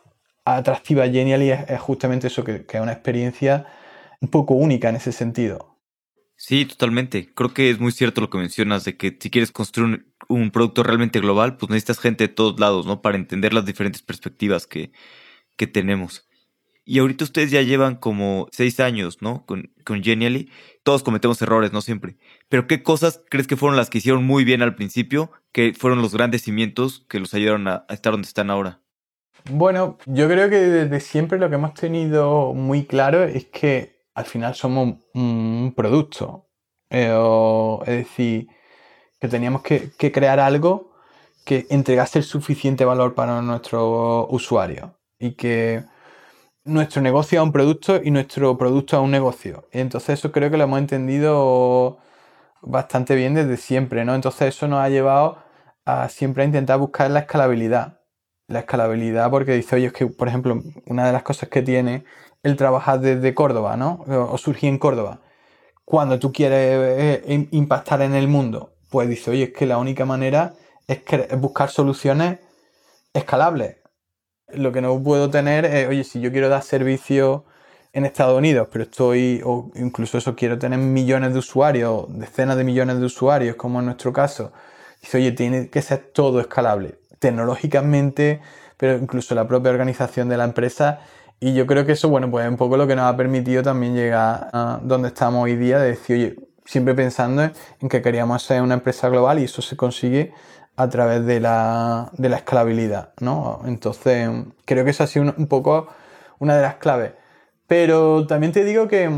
[0.45, 3.67] atractiva Genially es, es justamente eso, que, que es una experiencia
[4.21, 5.75] un poco única en ese sentido.
[6.37, 7.33] Sí, totalmente.
[7.35, 10.83] Creo que es muy cierto lo que mencionas de que si quieres construir un, producto
[10.83, 13.01] realmente global, pues necesitas gente de todos lados, ¿no?
[13.01, 14.93] Para entender las diferentes perspectivas que,
[15.57, 16.29] que tenemos.
[16.85, 19.47] Y ahorita ustedes ya llevan como seis años, ¿no?
[19.47, 20.51] Con, con Genially.
[20.83, 22.17] Todos cometemos errores, no siempre.
[22.49, 26.03] Pero ¿qué cosas crees que fueron las que hicieron muy bien al principio, que fueron
[26.03, 28.81] los grandes cimientos que los ayudaron a, estar donde están ahora?
[29.51, 34.27] Bueno, yo creo que desde siempre lo que hemos tenido muy claro es que al
[34.27, 36.49] final somos un producto.
[36.91, 37.13] Eh,
[37.87, 38.49] es decir,
[39.21, 40.93] que teníamos que, crear algo
[41.45, 45.83] que entregase el suficiente valor para nuestros usuarios y que
[46.65, 49.69] nuestro negocio a un producto y nuestro producto a un negocio.
[49.73, 51.99] Entonces eso creo que lo hemos entendido
[52.63, 54.15] bastante bien desde siempre, ¿no?
[54.15, 55.39] Entonces eso nos ha llevado
[55.85, 58.01] a siempre a intentar buscar la escalabilidad.
[58.49, 62.05] La escalabilidad porque dice, oye, es que, por ejemplo, una de las cosas que tiene
[62.43, 64.05] el trabajar desde Córdoba, ¿no?
[64.07, 65.21] O surgir en Córdoba.
[65.85, 70.05] Cuando tú quieres eh, impactar en el mundo, pues dice, oye, es que la única
[70.05, 70.55] manera
[70.87, 71.01] es
[71.39, 72.39] buscar soluciones
[73.15, 73.84] escalables
[74.57, 77.45] lo que no puedo tener es, oye, si yo quiero dar servicio
[77.93, 82.65] en Estados Unidos, pero estoy, o incluso eso, quiero tener millones de usuarios, decenas de
[82.65, 84.53] millones de usuarios, como en nuestro caso,
[85.01, 88.41] dice, oye, tiene que ser todo escalable, tecnológicamente,
[88.77, 91.01] pero incluso la propia organización de la empresa.
[91.39, 93.63] Y yo creo que eso, bueno, pues es un poco lo que nos ha permitido
[93.63, 97.43] también llegar a donde estamos hoy día, de decir, oye, siempre pensando
[97.81, 100.33] en que queríamos ser una empresa global y eso se consigue
[100.77, 103.61] a través de la, de la escalabilidad, ¿no?
[103.67, 104.29] Entonces,
[104.65, 105.89] creo que eso ha sido un, poco
[106.39, 107.13] una de las claves.
[107.67, 109.11] Pero también te digo que,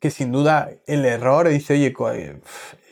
[0.00, 1.94] que sin duda el error, dice, oye,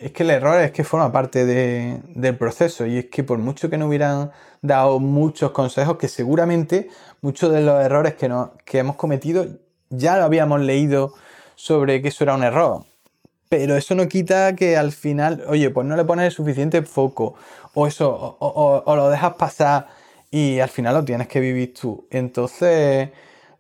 [0.01, 3.71] es que el error es que forma parte del proceso y es que por mucho
[3.71, 4.33] que no hubieran
[4.63, 6.89] dado muchos consejos, que seguramente
[7.21, 9.47] muchos de los errores que, no, que hemos cometido
[9.91, 11.15] ya lo habíamos leído
[11.55, 12.85] sobre que eso era un error.
[13.49, 17.35] Pero eso no quita que al final, oye, pues no le pones el suficiente foco
[17.75, 19.89] o eso, o, lo dejas pasar
[20.31, 22.07] y al final lo tienes que vivir tú.
[22.11, 23.11] Entonces,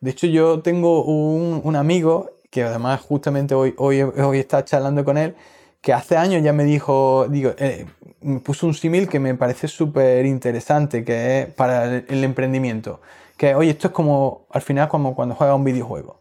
[0.00, 5.18] de hecho yo tengo un, amigo que además justamente hoy, hoy, hoy está charlando con
[5.18, 5.34] él,
[5.80, 7.86] que hace años ya me dijo, digo, eh,
[8.22, 13.00] me puso un símil que me parece súper interesante, que es para el, emprendimiento.
[13.36, 16.20] Que, oye, esto es como, al final, como cuando juegas un videojuego.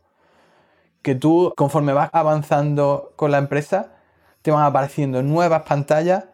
[1.02, 3.94] Que tú, conforme vas avanzando con la empresa,
[4.42, 6.26] te van apareciendo nuevas pantallas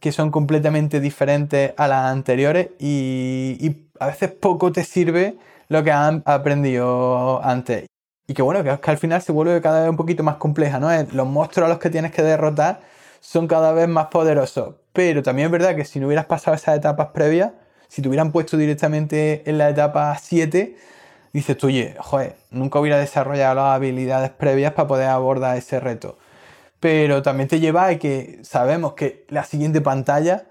[0.00, 5.36] que son completamente diferentes a las anteriores y, a veces poco te sirve
[5.68, 7.86] lo que has aprendido antes.
[8.26, 10.80] Y que bueno, que, que al final se vuelve cada vez un poquito más compleja,
[10.80, 10.90] ¿no?
[11.12, 12.80] Los monstruos a los que tienes que derrotar
[13.20, 14.74] son cada vez más poderosos.
[14.92, 17.52] Pero también es verdad que si no hubieras pasado esas etapas previas,
[17.88, 20.76] si te hubieran puesto directamente en la etapa 7,
[21.32, 26.18] dices tú, oye, joder, nunca hubiera desarrollado las habilidades previas para poder abordar ese reto
[26.84, 30.48] pero también te lleva a que sabemos que la siguiente pantalla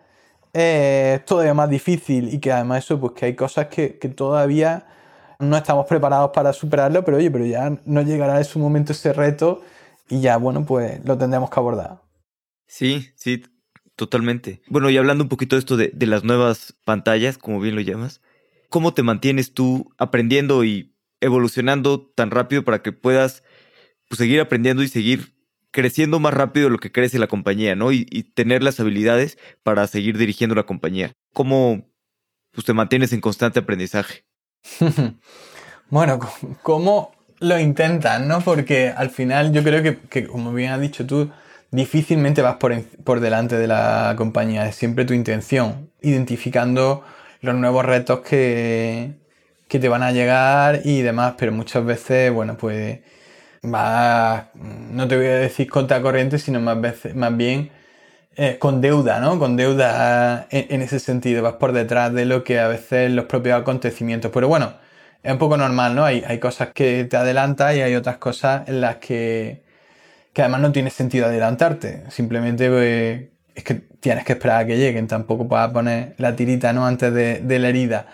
[0.51, 4.87] es todavía más difícil y que además eso, pues que hay cosas que, todavía
[5.37, 9.13] no estamos preparados para superarlo, pero oye, pero ya no llegará en su momento ese
[9.13, 9.61] reto
[10.09, 12.01] y ya, bueno, pues lo tendremos que abordar.
[12.65, 13.43] Sí, sí,
[13.95, 14.63] totalmente.
[14.65, 17.81] Bueno, y hablando un poquito de esto de, de las nuevas pantallas, como bien lo
[17.81, 18.21] llamas,
[18.69, 23.43] ¿cómo te mantienes tú aprendiendo y evolucionando tan rápido para que puedas
[24.09, 25.33] pues, seguir aprendiendo y seguir
[25.73, 27.91] creciendo más rápido de lo que crece la compañía, ¿no?
[27.91, 28.05] Y,
[28.35, 31.11] tener las habilidades para seguir dirigiendo la compañía.
[31.33, 31.89] ¿Cómo
[32.51, 34.23] pues, te mantienes en constante aprendizaje?
[35.89, 36.19] bueno,
[36.61, 38.39] ¿cómo lo intentas, no?
[38.41, 41.31] Porque al final yo creo que, como bien has dicho tú,
[41.71, 44.67] difícilmente vas por, por delante de la compañía.
[44.67, 47.03] Es siempre tu intención, identificando
[47.41, 49.15] los nuevos retos que,
[49.67, 52.99] que te van a llegar y demás, pero muchas veces, bueno, pues
[53.63, 57.71] va, no te voy a decir contra corriente, sino más, veces, más bien
[58.35, 59.37] eh, con deuda, ¿no?
[59.39, 63.59] Con deuda en, ese sentido, vas por detrás de lo que a veces los propios
[63.61, 64.31] acontecimientos.
[64.33, 64.73] Pero bueno,
[65.21, 66.03] es un poco normal, ¿no?
[66.05, 69.63] Hay, hay cosas que te adelantas y hay otras cosas en las que,
[70.33, 72.03] que además no tiene sentido adelantarte.
[72.11, 73.23] Simplemente pues,
[73.55, 76.85] es que tienes que esperar a que lleguen, tampoco puedas poner la tirita, ¿no?
[76.87, 78.07] Antes de, de la herida.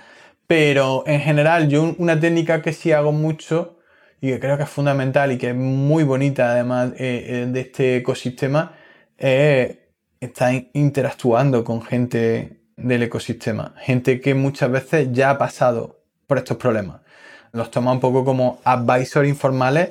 [0.48, 3.79] Pero en general, yo una técnica que sí hago mucho
[4.22, 7.60] y que creo que es fundamental y que es muy bonita además eh, eh, de
[7.62, 8.74] este ecosistema
[9.18, 9.78] es
[10.20, 16.58] estar interactuando con gente del ecosistema, gente que muchas veces ya ha pasado por estos
[16.58, 17.02] problemas.
[17.52, 19.90] Los toma un poco como advisors informales,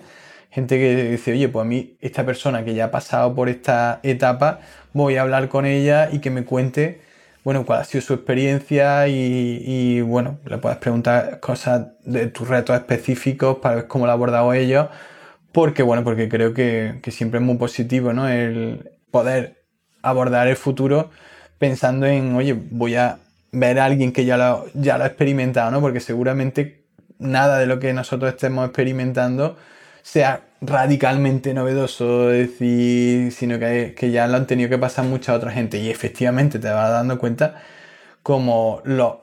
[0.51, 4.01] gente que dice, oye, pues a mí esta persona que ya ha pasado por esta
[4.03, 4.61] etapa,
[4.93, 7.01] voy a hablar con ella y que me cuente
[7.45, 12.77] bueno, cuál ha sido su experiencia y, bueno, le puedes preguntar cosas de tus retos
[12.77, 14.89] específicos para ver cómo lo ha abordado ellos,
[15.53, 18.29] porque bueno, porque creo que, siempre es muy positivo, ¿no?
[18.29, 19.65] El poder
[20.03, 21.11] abordar el futuro
[21.59, 23.19] pensando en, oye, voy a
[23.53, 25.81] ver a alguien que ya lo, ya lo ha experimentado, ¿no?
[25.81, 26.85] Porque seguramente
[27.19, 29.57] nada de lo que nosotros estemos experimentando
[30.03, 35.53] sea radicalmente novedoso, decir, sino que, que, ya lo han tenido que pasar mucha otra
[35.53, 35.79] gente.
[35.79, 37.63] Y efectivamente te vas dando cuenta
[38.23, 39.19] como los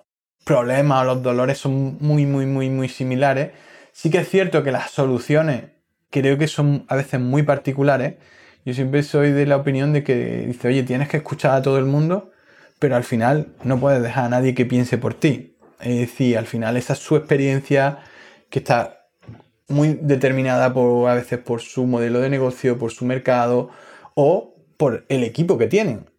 [0.45, 3.51] problemas o los dolores son muy, muy, muy, muy similares.
[3.91, 5.65] Sí que es cierto que las soluciones
[6.09, 8.15] creo que son a veces muy particulares.
[8.65, 11.77] Yo siempre soy de la opinión de que dice, oye, tienes que escuchar a todo
[11.77, 12.31] el mundo,
[12.79, 15.57] pero al final no puedes dejar a nadie que piense por ti.
[15.81, 17.99] Es decir, al final esa es su experiencia
[18.49, 19.04] que está
[19.67, 23.69] muy determinada por, a veces por su modelo de negocio, por su mercado
[24.13, 26.09] o por el equipo que tienen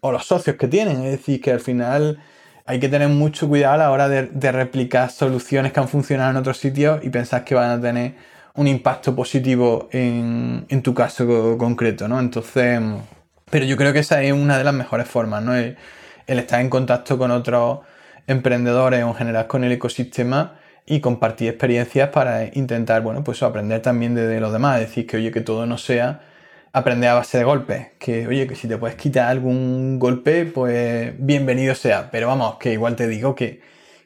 [0.00, 1.02] o los socios que tienen.
[1.02, 2.18] Es decir, que al final
[2.66, 6.36] hay que tener mucho cuidado a la hora de, replicar soluciones que han funcionado en
[6.36, 8.14] otros sitios y pensar que van a tener
[8.54, 12.20] un impacto positivo en, tu caso concreto, ¿no?
[12.20, 12.80] Entonces,
[13.50, 15.54] pero yo creo que esa es una de las mejores formas, ¿no?
[15.54, 15.76] El,
[16.26, 17.80] el estar en contacto con otros
[18.26, 23.80] emprendedores o en general con el ecosistema y compartir experiencias para intentar, bueno, pues aprender
[23.82, 24.80] también de, los demás.
[24.80, 26.22] Decir que, oye, que todo no sea
[26.72, 27.88] aprender a base de golpes.
[27.98, 32.10] Que, oye, que si te puedes quitar algún golpe, pues bienvenido sea.
[32.10, 33.62] Pero vamos, que igual te digo que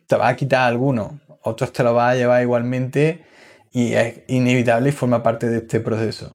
[0.07, 3.25] te vas a quitar alguno, otros te lo vas a llevar igualmente
[3.73, 6.33] y es inevitable y forma parte de este proceso.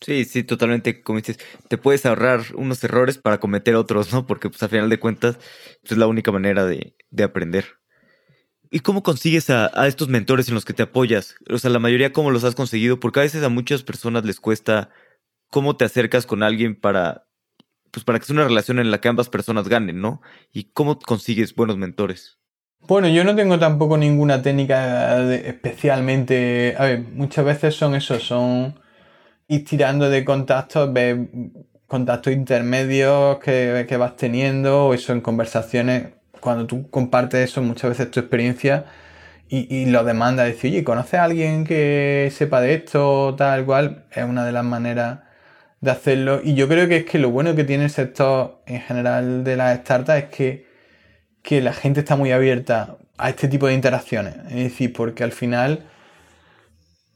[0.00, 4.26] Sí, sí, totalmente, como dices, te puedes ahorrar unos errores para cometer otros, ¿no?
[4.26, 5.38] Porque pues final de cuentas
[5.82, 7.79] es la única manera de, de aprender.
[8.70, 11.34] ¿Y cómo consigues a, estos mentores en los que te apoyas?
[11.50, 13.00] O sea, la mayoría, ¿cómo los has conseguido?
[13.00, 14.90] Porque a veces a muchas personas les cuesta
[15.50, 17.26] cómo te acercas con alguien para,
[17.90, 20.22] pues para que sea una relación en la que ambas personas ganen, ¿no?
[20.52, 22.38] ¿Y cómo consigues buenos mentores?
[22.86, 26.76] Bueno, yo no tengo tampoco ninguna técnica especialmente...
[26.78, 28.78] A ver, muchas veces son eso, son
[29.48, 31.28] ir tirando de contactos, ver
[31.88, 37.90] contactos intermedios que, que vas teniendo, o eso en conversaciones, cuando tú compartes eso, muchas
[37.90, 38.86] veces tu experiencia
[39.52, 44.04] y, lo demanda, decir, oye, ¿conoces a alguien que sepa de esto, tal cual?
[44.12, 45.20] Es una de las maneras
[45.80, 46.40] de hacerlo.
[46.44, 49.56] Y yo creo que es que lo bueno que tiene el sector en general de
[49.56, 50.66] las startups es que,
[51.42, 54.36] que la gente está muy abierta a este tipo de interacciones.
[54.50, 55.84] Es decir, porque al final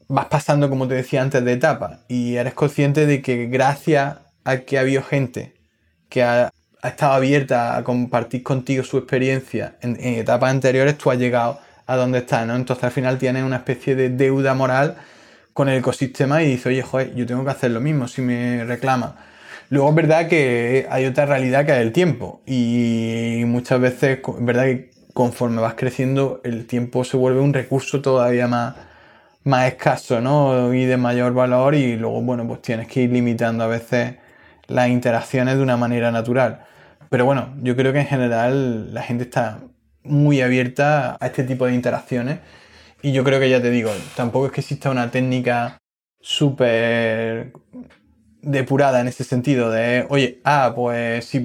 [0.07, 4.57] vas pasando, como te decía antes, de etapa y eres consciente de que gracias a
[4.59, 5.55] que ha habido gente
[6.09, 6.51] que ha,
[6.89, 11.95] estado abierta a compartir contigo su experiencia en, en, etapas anteriores, tú has llegado a
[11.95, 12.55] donde estás, ¿no?
[12.55, 14.95] Entonces al final tienes una especie de deuda moral
[15.53, 18.63] con el ecosistema y dices, oye, joder, yo tengo que hacer lo mismo si me
[18.65, 19.15] reclama.
[19.69, 24.45] Luego es verdad que hay otra realidad que es el tiempo y muchas veces es
[24.45, 28.75] verdad que conforme vas creciendo el tiempo se vuelve un recurso todavía más
[29.45, 30.73] más escaso, ¿no?
[30.73, 34.15] Y de mayor valor y luego, bueno, pues tienes que ir limitando a veces
[34.67, 36.65] las interacciones de una manera natural.
[37.09, 39.59] Pero bueno, yo creo que en general la gente está
[40.03, 42.39] muy abierta a este tipo de interacciones
[43.01, 45.77] y yo creo que ya te digo, tampoco es que exista una técnica
[46.19, 47.53] súper
[48.41, 51.39] depurada en ese sentido de, oye, ah, pues si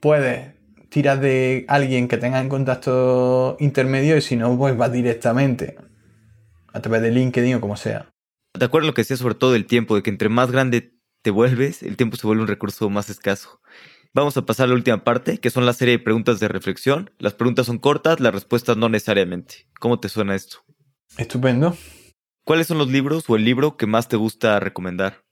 [0.00, 0.50] puedes
[0.88, 5.76] tirar de alguien que tenga en contacto intermedio y si no, pues vas directamente
[6.72, 8.10] a través de LinkedIn o como sea.
[8.58, 10.92] De acuerdo a lo que decía sobre todo el tiempo, de que entre más grande
[11.22, 13.60] te vuelves, el tiempo se vuelve un recurso más escaso.
[14.14, 17.10] Vamos a pasar a la última parte, que son la serie de preguntas de reflexión.
[17.18, 19.66] Las preguntas son cortas, las respuestas no necesariamente.
[19.80, 20.58] ¿Cómo te suena esto?
[21.16, 21.76] Estupendo.
[22.44, 25.22] ¿Cuáles son los libros o el libro que más te gusta recomendar?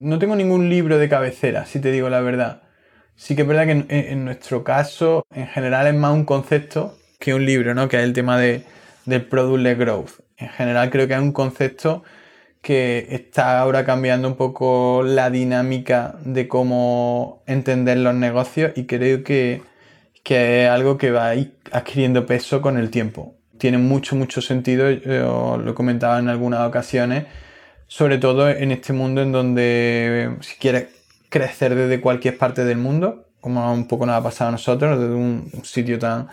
[0.00, 2.62] No tengo ningún libro de cabecera, si te digo la verdad.
[3.16, 6.96] Sí que es verdad que en, en nuestro caso, en general, es más un concepto
[7.20, 7.88] que un libro, ¿no?
[7.88, 8.64] Que es el tema de,
[9.04, 12.02] del Product Growth en general creo que es un concepto
[12.62, 19.24] que está ahora cambiando un poco la dinámica de cómo entender los negocios y creo
[19.24, 19.62] que,
[20.24, 21.32] es algo que va
[21.72, 23.34] adquiriendo peso con el tiempo.
[23.58, 27.26] Tiene mucho, mucho sentido, yo lo he comentado en algunas ocasiones,
[27.88, 30.86] sobre todo en este mundo en donde si quieres
[31.28, 35.14] crecer desde cualquier parte del mundo, como un poco nos ha pasado a nosotros, desde
[35.14, 36.28] un sitio tan,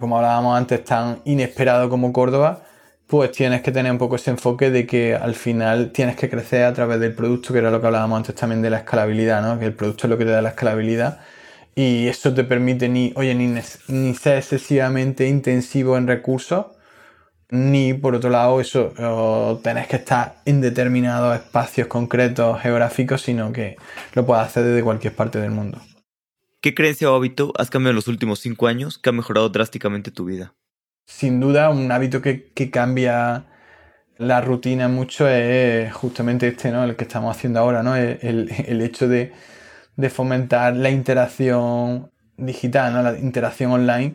[0.00, 2.64] como hablábamos antes, tan inesperado como Córdoba,
[3.12, 6.64] pues tienes que tener un poco ese enfoque de que al final tienes que crecer
[6.64, 9.58] a través del producto, que era lo que hablábamos antes también de la escalabilidad, ¿no?
[9.58, 11.20] Que el producto es lo que te da la escalabilidad
[11.74, 13.48] y eso te permite ni, oye, ni,
[13.88, 16.68] ni ser excesivamente intensivo en recursos,
[17.50, 23.76] ni por otro lado eso, tenés que estar en determinados espacios concretos geográficos, sino que
[24.14, 25.82] lo puedes hacer desde cualquier parte del mundo.
[26.62, 30.10] ¿Qué creencia o hábito has cambiado en los últimos cinco años que ha mejorado drásticamente
[30.10, 30.54] tu vida?
[31.04, 33.44] Sin duda un hábito que, cambia
[34.18, 36.84] la rutina mucho es justamente este, ¿no?
[36.84, 37.96] El que estamos haciendo ahora, ¿no?
[37.96, 39.32] El, hecho de,
[40.10, 43.02] fomentar la interacción digital, ¿no?
[43.02, 44.14] La interacción online,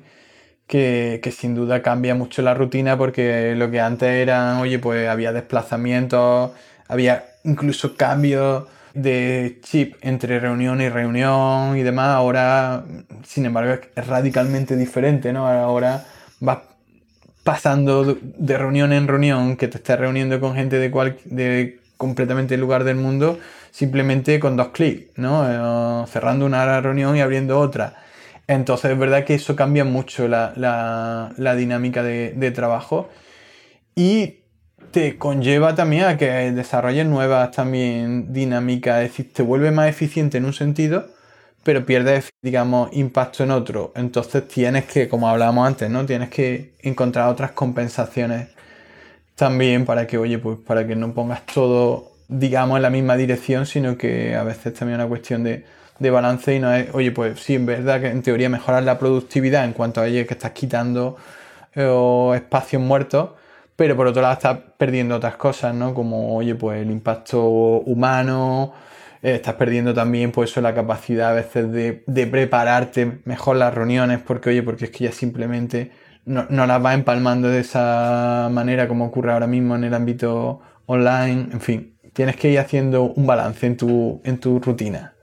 [0.68, 5.34] que, sin duda cambia mucho la rutina porque lo que antes era, oye, pues había
[5.34, 6.52] desplazamientos,
[6.88, 12.86] había incluso cambios de chip entre reunión y reunión y demás, ahora,
[13.24, 15.48] sin embargo, es radicalmente diferente, ¿no?
[15.48, 16.06] Ahora
[16.40, 16.60] vas
[17.48, 22.58] pasando de reunión en reunión, que te estás reuniendo con gente de, cual, de completamente
[22.58, 23.40] lugar del mundo,
[23.72, 26.04] simplemente con dos clics, ¿no?
[26.04, 28.04] Eh, cerrando una reunión y abriendo otra.
[28.48, 33.08] Entonces es verdad que eso cambia mucho la, dinámica de, de, trabajo
[33.96, 34.40] y
[34.92, 40.38] te conlleva también a que desarrolles nuevas también dinámicas, es decir, te vuelve más eficiente
[40.38, 41.08] en un sentido,
[41.68, 43.92] pero pierdes, digamos, impacto en otro.
[43.94, 46.06] Entonces tienes que, como hablábamos antes, ¿no?
[46.06, 48.48] Tienes que encontrar otras compensaciones
[49.36, 53.66] también para que, oye, pues para que no pongas todo, digamos, en la misma dirección,
[53.66, 55.66] sino que a veces también es una cuestión de,
[56.00, 59.66] balance y no es, oye, pues sí, en verdad que en teoría mejorar la productividad
[59.66, 61.18] en cuanto a, oye, que estás quitando
[61.76, 63.32] eh, espacios muertos,
[63.76, 65.94] pero por otro lado estás perdiendo otras cosas, ¿no?
[65.94, 68.87] Como, oye, pues el impacto humano,
[69.22, 74.20] eh, estás perdiendo también pues eso, la capacidad a veces de, prepararte mejor las reuniones,
[74.20, 75.92] porque oye, porque es que ya simplemente
[76.26, 81.50] no, las va empalmando de esa manera como ocurre ahora mismo en el ámbito online,
[81.52, 85.14] en fin, tienes que ir haciendo un balance en tu, en tu rutina.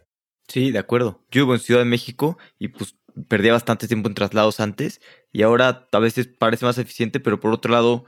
[0.48, 1.24] Sí, de acuerdo.
[1.30, 2.96] Yo vivo en Ciudad de México y pues
[3.28, 5.00] perdía bastante tiempo en traslados antes
[5.32, 8.04] y ahora a veces parece más eficiente, pero por otro lado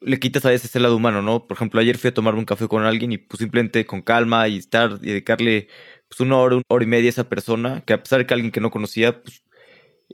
[0.00, 1.46] le quitas a veces el lado humano, ¿no?
[1.46, 4.48] Por ejemplo, ayer fui a tomarme un café con alguien y pues simplemente con calma
[4.48, 5.68] y estar y dedicarle
[6.08, 8.34] pues una hora, una hora y media a esa persona, que a pesar de que
[8.34, 9.44] alguien que no conocía, pues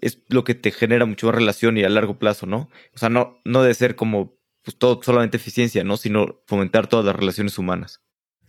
[0.00, 2.68] es lo que te genera mucho más relación y a largo plazo, ¿no?
[2.94, 5.96] O sea, no, no debe ser como pues todo solamente eficiencia, ¿no?
[5.96, 8.02] Sino fomentar todas las relaciones humanas.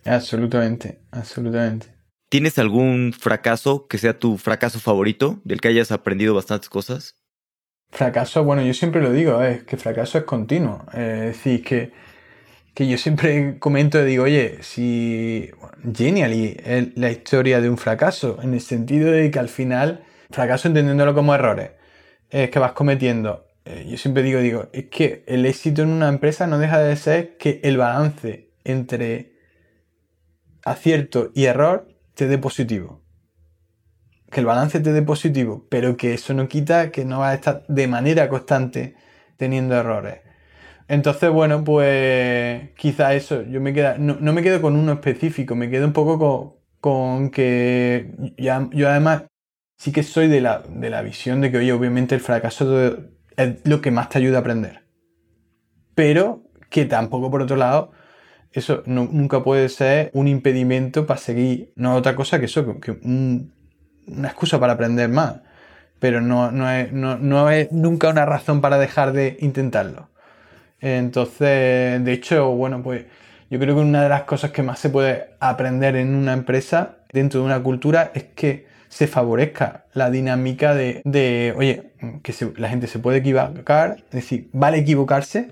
[0.04, 1.96] Absolutamente, absolutamente.
[2.30, 7.16] ¿Tienes algún fracaso que sea tu fracaso favorito, del que hayas aprendido bastantes cosas?
[7.92, 10.86] Fracaso, bueno, yo siempre lo digo, es que fracaso es continuo.
[10.94, 11.92] es decir, que,
[12.74, 15.50] que yo siempre comento y digo, oye, si
[15.96, 20.68] Genially es la historia de un fracaso, en el sentido de que al final, fracaso
[20.68, 21.72] entendiéndolo como errores,
[22.30, 23.48] es que vas cometiendo.
[23.66, 26.96] Eh, yo siempre digo, digo, es que el éxito en una empresa no deja de
[26.96, 29.34] ser que el balance entre
[30.64, 33.02] acierto y error te dé positivo.
[34.30, 37.36] Que el balance te dé positivo, pero que eso no quita que no vas a
[37.36, 38.96] estar de manera constante
[39.38, 40.20] teniendo errores.
[40.88, 45.70] Entonces, bueno, pues quizá eso, yo me queda, no, me quedo con uno específico, me
[45.70, 49.24] quedo un poco con, que ya, yo además
[49.78, 52.98] sí que soy de la, de la visión de que, oye, obviamente el fracaso
[53.36, 54.84] es lo que más te ayuda a aprender.
[55.94, 57.92] Pero que tampoco, por otro lado,
[58.52, 62.98] eso nunca puede ser un impedimento para seguir, no otra cosa que eso, que
[64.08, 65.36] una excusa para aprender más.
[66.00, 70.10] Pero no, no, es, no, es nunca una razón para dejar de intentarlo.
[70.80, 73.06] Entonces, de hecho, bueno, pues
[73.50, 76.98] yo creo que una de las cosas que más se puede aprender en una empresa,
[77.12, 81.92] dentro de una cultura, es que se favorezca la dinámica de, de oye,
[82.22, 85.50] que la gente se puede equivocar, es decir, vale equivocarse,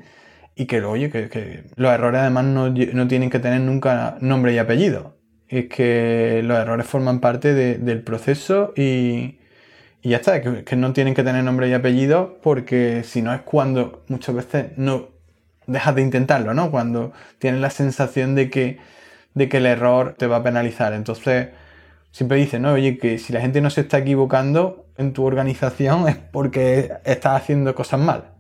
[0.56, 2.74] y que, oye, que, los errores además no,
[3.08, 5.15] tienen que tener nunca nombre y apellido.
[5.48, 9.38] Es que los errores forman parte del proceso y,
[10.04, 14.04] ya está, que, no tienen que tener nombre y apellido porque si no es cuando
[14.08, 15.10] muchas veces no
[15.68, 16.72] dejas de intentarlo, ¿no?
[16.72, 18.80] Cuando tienes la sensación de que,
[19.34, 20.94] de que el error te va a penalizar.
[20.94, 21.50] Entonces,
[22.12, 22.74] siempre dicen, ¿no?
[22.74, 27.42] Oye, que si la gente no se está equivocando en tu organización es porque estás
[27.42, 28.36] haciendo cosas mal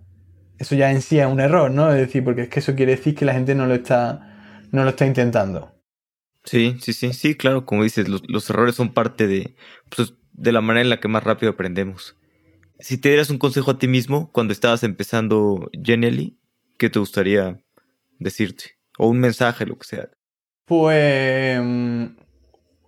[0.57, 1.91] eso ya en sí es un error, ¿no?
[1.91, 4.21] Es decir, porque es que eso quiere decir que la gente no lo está,
[4.71, 5.74] no lo está intentando.
[6.45, 9.55] Sí, sí, sí, sí, claro, como dices, los, errores son parte de,
[9.95, 12.15] pues, de la manera en la que más rápido aprendemos.
[12.79, 16.37] Si te dieras un consejo a ti mismo cuando estabas empezando Genially,
[16.77, 17.59] ¿qué te gustaría
[18.19, 18.77] decirte?
[18.97, 20.09] O un mensaje, lo que sea.
[20.65, 22.05] Pues mm,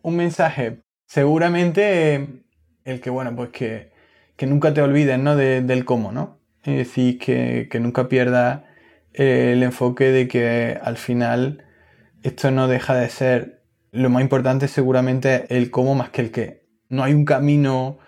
[0.02, 0.82] un mensaje.
[1.08, 2.44] Seguramente
[2.84, 3.92] el que, bueno, pues que,
[4.36, 5.36] que nunca te olvides, ¿no?
[5.36, 6.40] del cómo, ¿no?
[6.64, 8.66] Es decir, que, nunca pierda
[9.14, 11.64] eh, el enfoque de que al final
[12.28, 13.62] esto no deja de ser
[13.92, 16.64] lo más importante seguramente el cómo más que el qué.
[16.90, 18.00] No hay un camino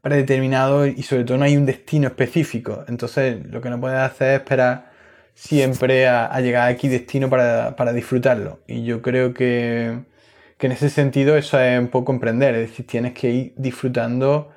[0.00, 2.84] predeterminado y sobre todo no hay un destino específico.
[2.88, 4.92] Entonces lo que no puedes hacer es esperar
[5.34, 8.60] siempre a, llegar a destino para, disfrutarlo.
[8.66, 10.04] Y yo creo que,
[10.58, 14.52] que, en ese sentido eso es un poco emprender, es decir, tienes que ir disfrutando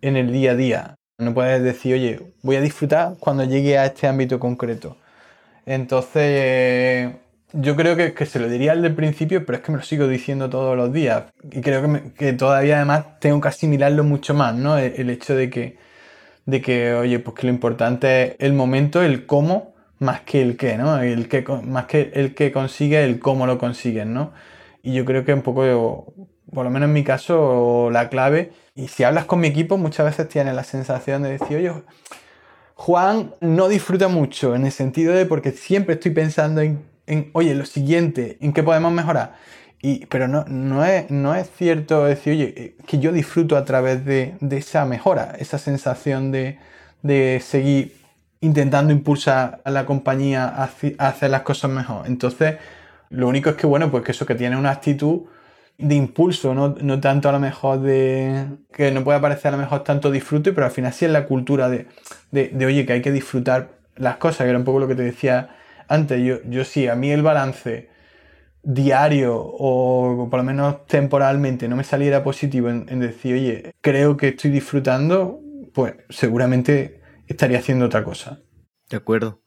[0.00, 0.94] en el día a día.
[1.18, 4.96] No puedes decir, oye, voy a disfrutar cuando llegue a este ámbito concreto.
[5.66, 7.14] Entonces,
[7.56, 10.08] yo creo que, se lo diría al del principio, pero es que me lo sigo
[10.08, 11.24] diciendo todos los días.
[11.52, 14.76] Y creo que, todavía además tengo que asimilarlo mucho más, ¿no?
[14.76, 15.78] El, hecho de que,
[16.46, 20.56] de que, oye, pues que lo importante es el momento, el cómo, más que el
[20.56, 21.00] qué, ¿no?
[21.00, 24.32] El que, más que el que consigue, el cómo lo consigues, ¿no?
[24.82, 26.12] Y yo creo que un poco,
[26.52, 30.06] por lo menos en mi caso, la clave y si hablas con mi equipo, muchas
[30.06, 31.72] veces tienes la sensación de decir, oye,
[32.74, 36.93] Juan no disfruta mucho en el sentido de porque siempre estoy pensando en,
[37.32, 39.34] oye, lo siguiente, en qué podemos mejorar.
[39.82, 43.66] Y, pero no, no, es, no es cierto decir, oye, eh, que yo disfruto a
[43.66, 46.58] través de, esa mejora, esa sensación de,
[47.42, 47.94] seguir
[48.40, 52.06] intentando impulsar a la compañía a, hacer las cosas mejor.
[52.06, 52.56] Entonces,
[53.10, 55.24] lo único es que, bueno, pues que eso que tiene una actitud
[55.76, 58.46] de impulso, no, tanto a lo mejor de.
[58.72, 61.26] que no puede parecer a lo mejor tanto disfrute, pero al final sí es la
[61.26, 61.88] cultura de,
[62.30, 65.02] de, oye, que hay que disfrutar las cosas, que era un poco lo que te
[65.02, 65.50] decía
[65.94, 66.22] antes.
[66.22, 67.88] Yo, yo sí, a mí el balance
[68.62, 74.16] diario o por lo menos temporalmente no me saliera positivo en, en decir, oye, creo
[74.16, 75.40] que estoy disfrutando,
[75.72, 78.40] pues seguramente estaría haciendo otra cosa.
[78.88, 79.42] De acuerdo.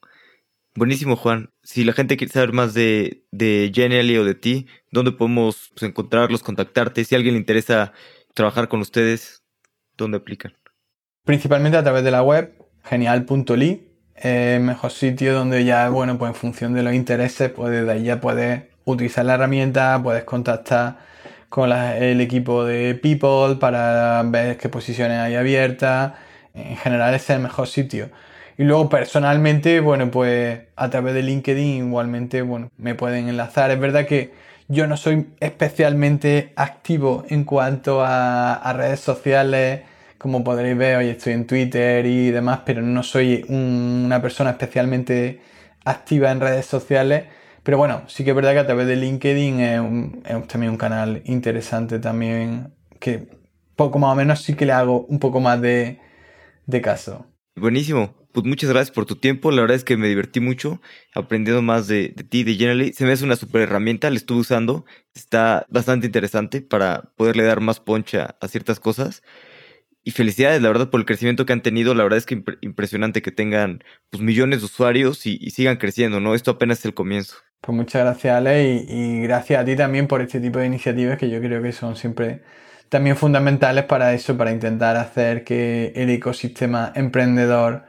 [0.76, 1.50] Buenísimo, Juan.
[1.64, 5.90] Si la gente quiere saber más de, de Genially o de ti, ¿dónde podemos pues,
[5.90, 7.04] encontrarlos, contactarte?
[7.04, 7.94] Si a alguien le interesa
[8.36, 9.44] trabajar con ustedes,
[9.98, 10.54] ¿dónde aplican?
[11.24, 13.87] Principalmente a través de la web, genial.ly,
[14.18, 18.04] el mejor sitio donde ya, bueno, pues en función de los intereses, pues desde ahí
[18.04, 20.98] ya puedes utilizar la herramienta, puedes contactar
[21.50, 26.14] con el equipo de People para ver qué posiciones hay abiertas.
[26.54, 28.10] En general ese es el mejor sitio.
[28.58, 33.70] Y luego personalmente, bueno, pues a través de LinkedIn igualmente, bueno, me pueden enlazar.
[33.72, 34.34] Es verdad que
[34.68, 39.82] yo no soy especialmente activo en cuanto a, redes sociales.
[40.18, 45.42] Como podréis ver, hoy estoy en Twitter y demás, pero no soy una persona especialmente
[45.86, 47.26] activa en redes sociales.
[47.64, 51.22] Pero bueno, sí que es verdad que a través de LinkedIn es, también un canal
[51.26, 53.28] interesante también, que
[53.76, 56.00] poco más o menos sí que le hago un poco más de,
[56.66, 57.28] de caso.
[57.56, 58.16] Buenísimo.
[58.32, 59.50] Pues muchas gracias por tu tiempo.
[59.52, 60.80] La verdad es que me divertí mucho
[61.16, 62.94] aprendiendo más de, ti, de Generally.
[62.94, 64.86] Se me hace una super herramienta, la estuve usando.
[65.16, 69.24] Está bastante interesante para poderle dar más poncha a ciertas cosas.
[70.08, 71.94] Y felicidades, la verdad, por el crecimiento que han tenido.
[71.94, 76.34] La verdad es que impresionante que tengan pues, millones de usuarios y, sigan creciendo, ¿no?
[76.34, 77.36] Esto apenas es el comienzo.
[77.60, 81.18] Pues muchas gracias, Ale, y, y gracias a ti también por este tipo de iniciativas
[81.18, 82.42] que yo creo que son siempre
[82.88, 87.84] también fundamentales para eso, para intentar hacer que el ecosistema emprendedor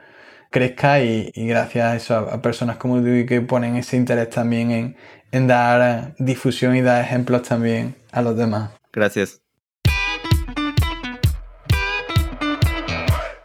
[0.49, 4.97] crezca y, gracias a eso a, personas como tú que ponen ese interés también
[5.31, 8.71] en, dar difusión y dar ejemplos también a los demás.
[8.91, 9.41] Gracias.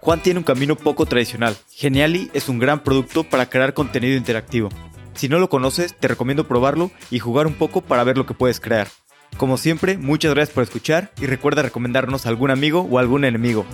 [0.05, 1.57] Juan tiene un camino poco tradicional.
[1.71, 4.69] Geniali es un gran producto para crear contenido interactivo.
[5.15, 8.35] Si no lo conoces, te recomiendo probarlo y jugar un poco para ver lo que
[8.35, 8.89] puedes crear.
[9.39, 13.65] Como siempre, muchas gracias por escuchar y recuerda recomendarnos a algún amigo o algún enemigo.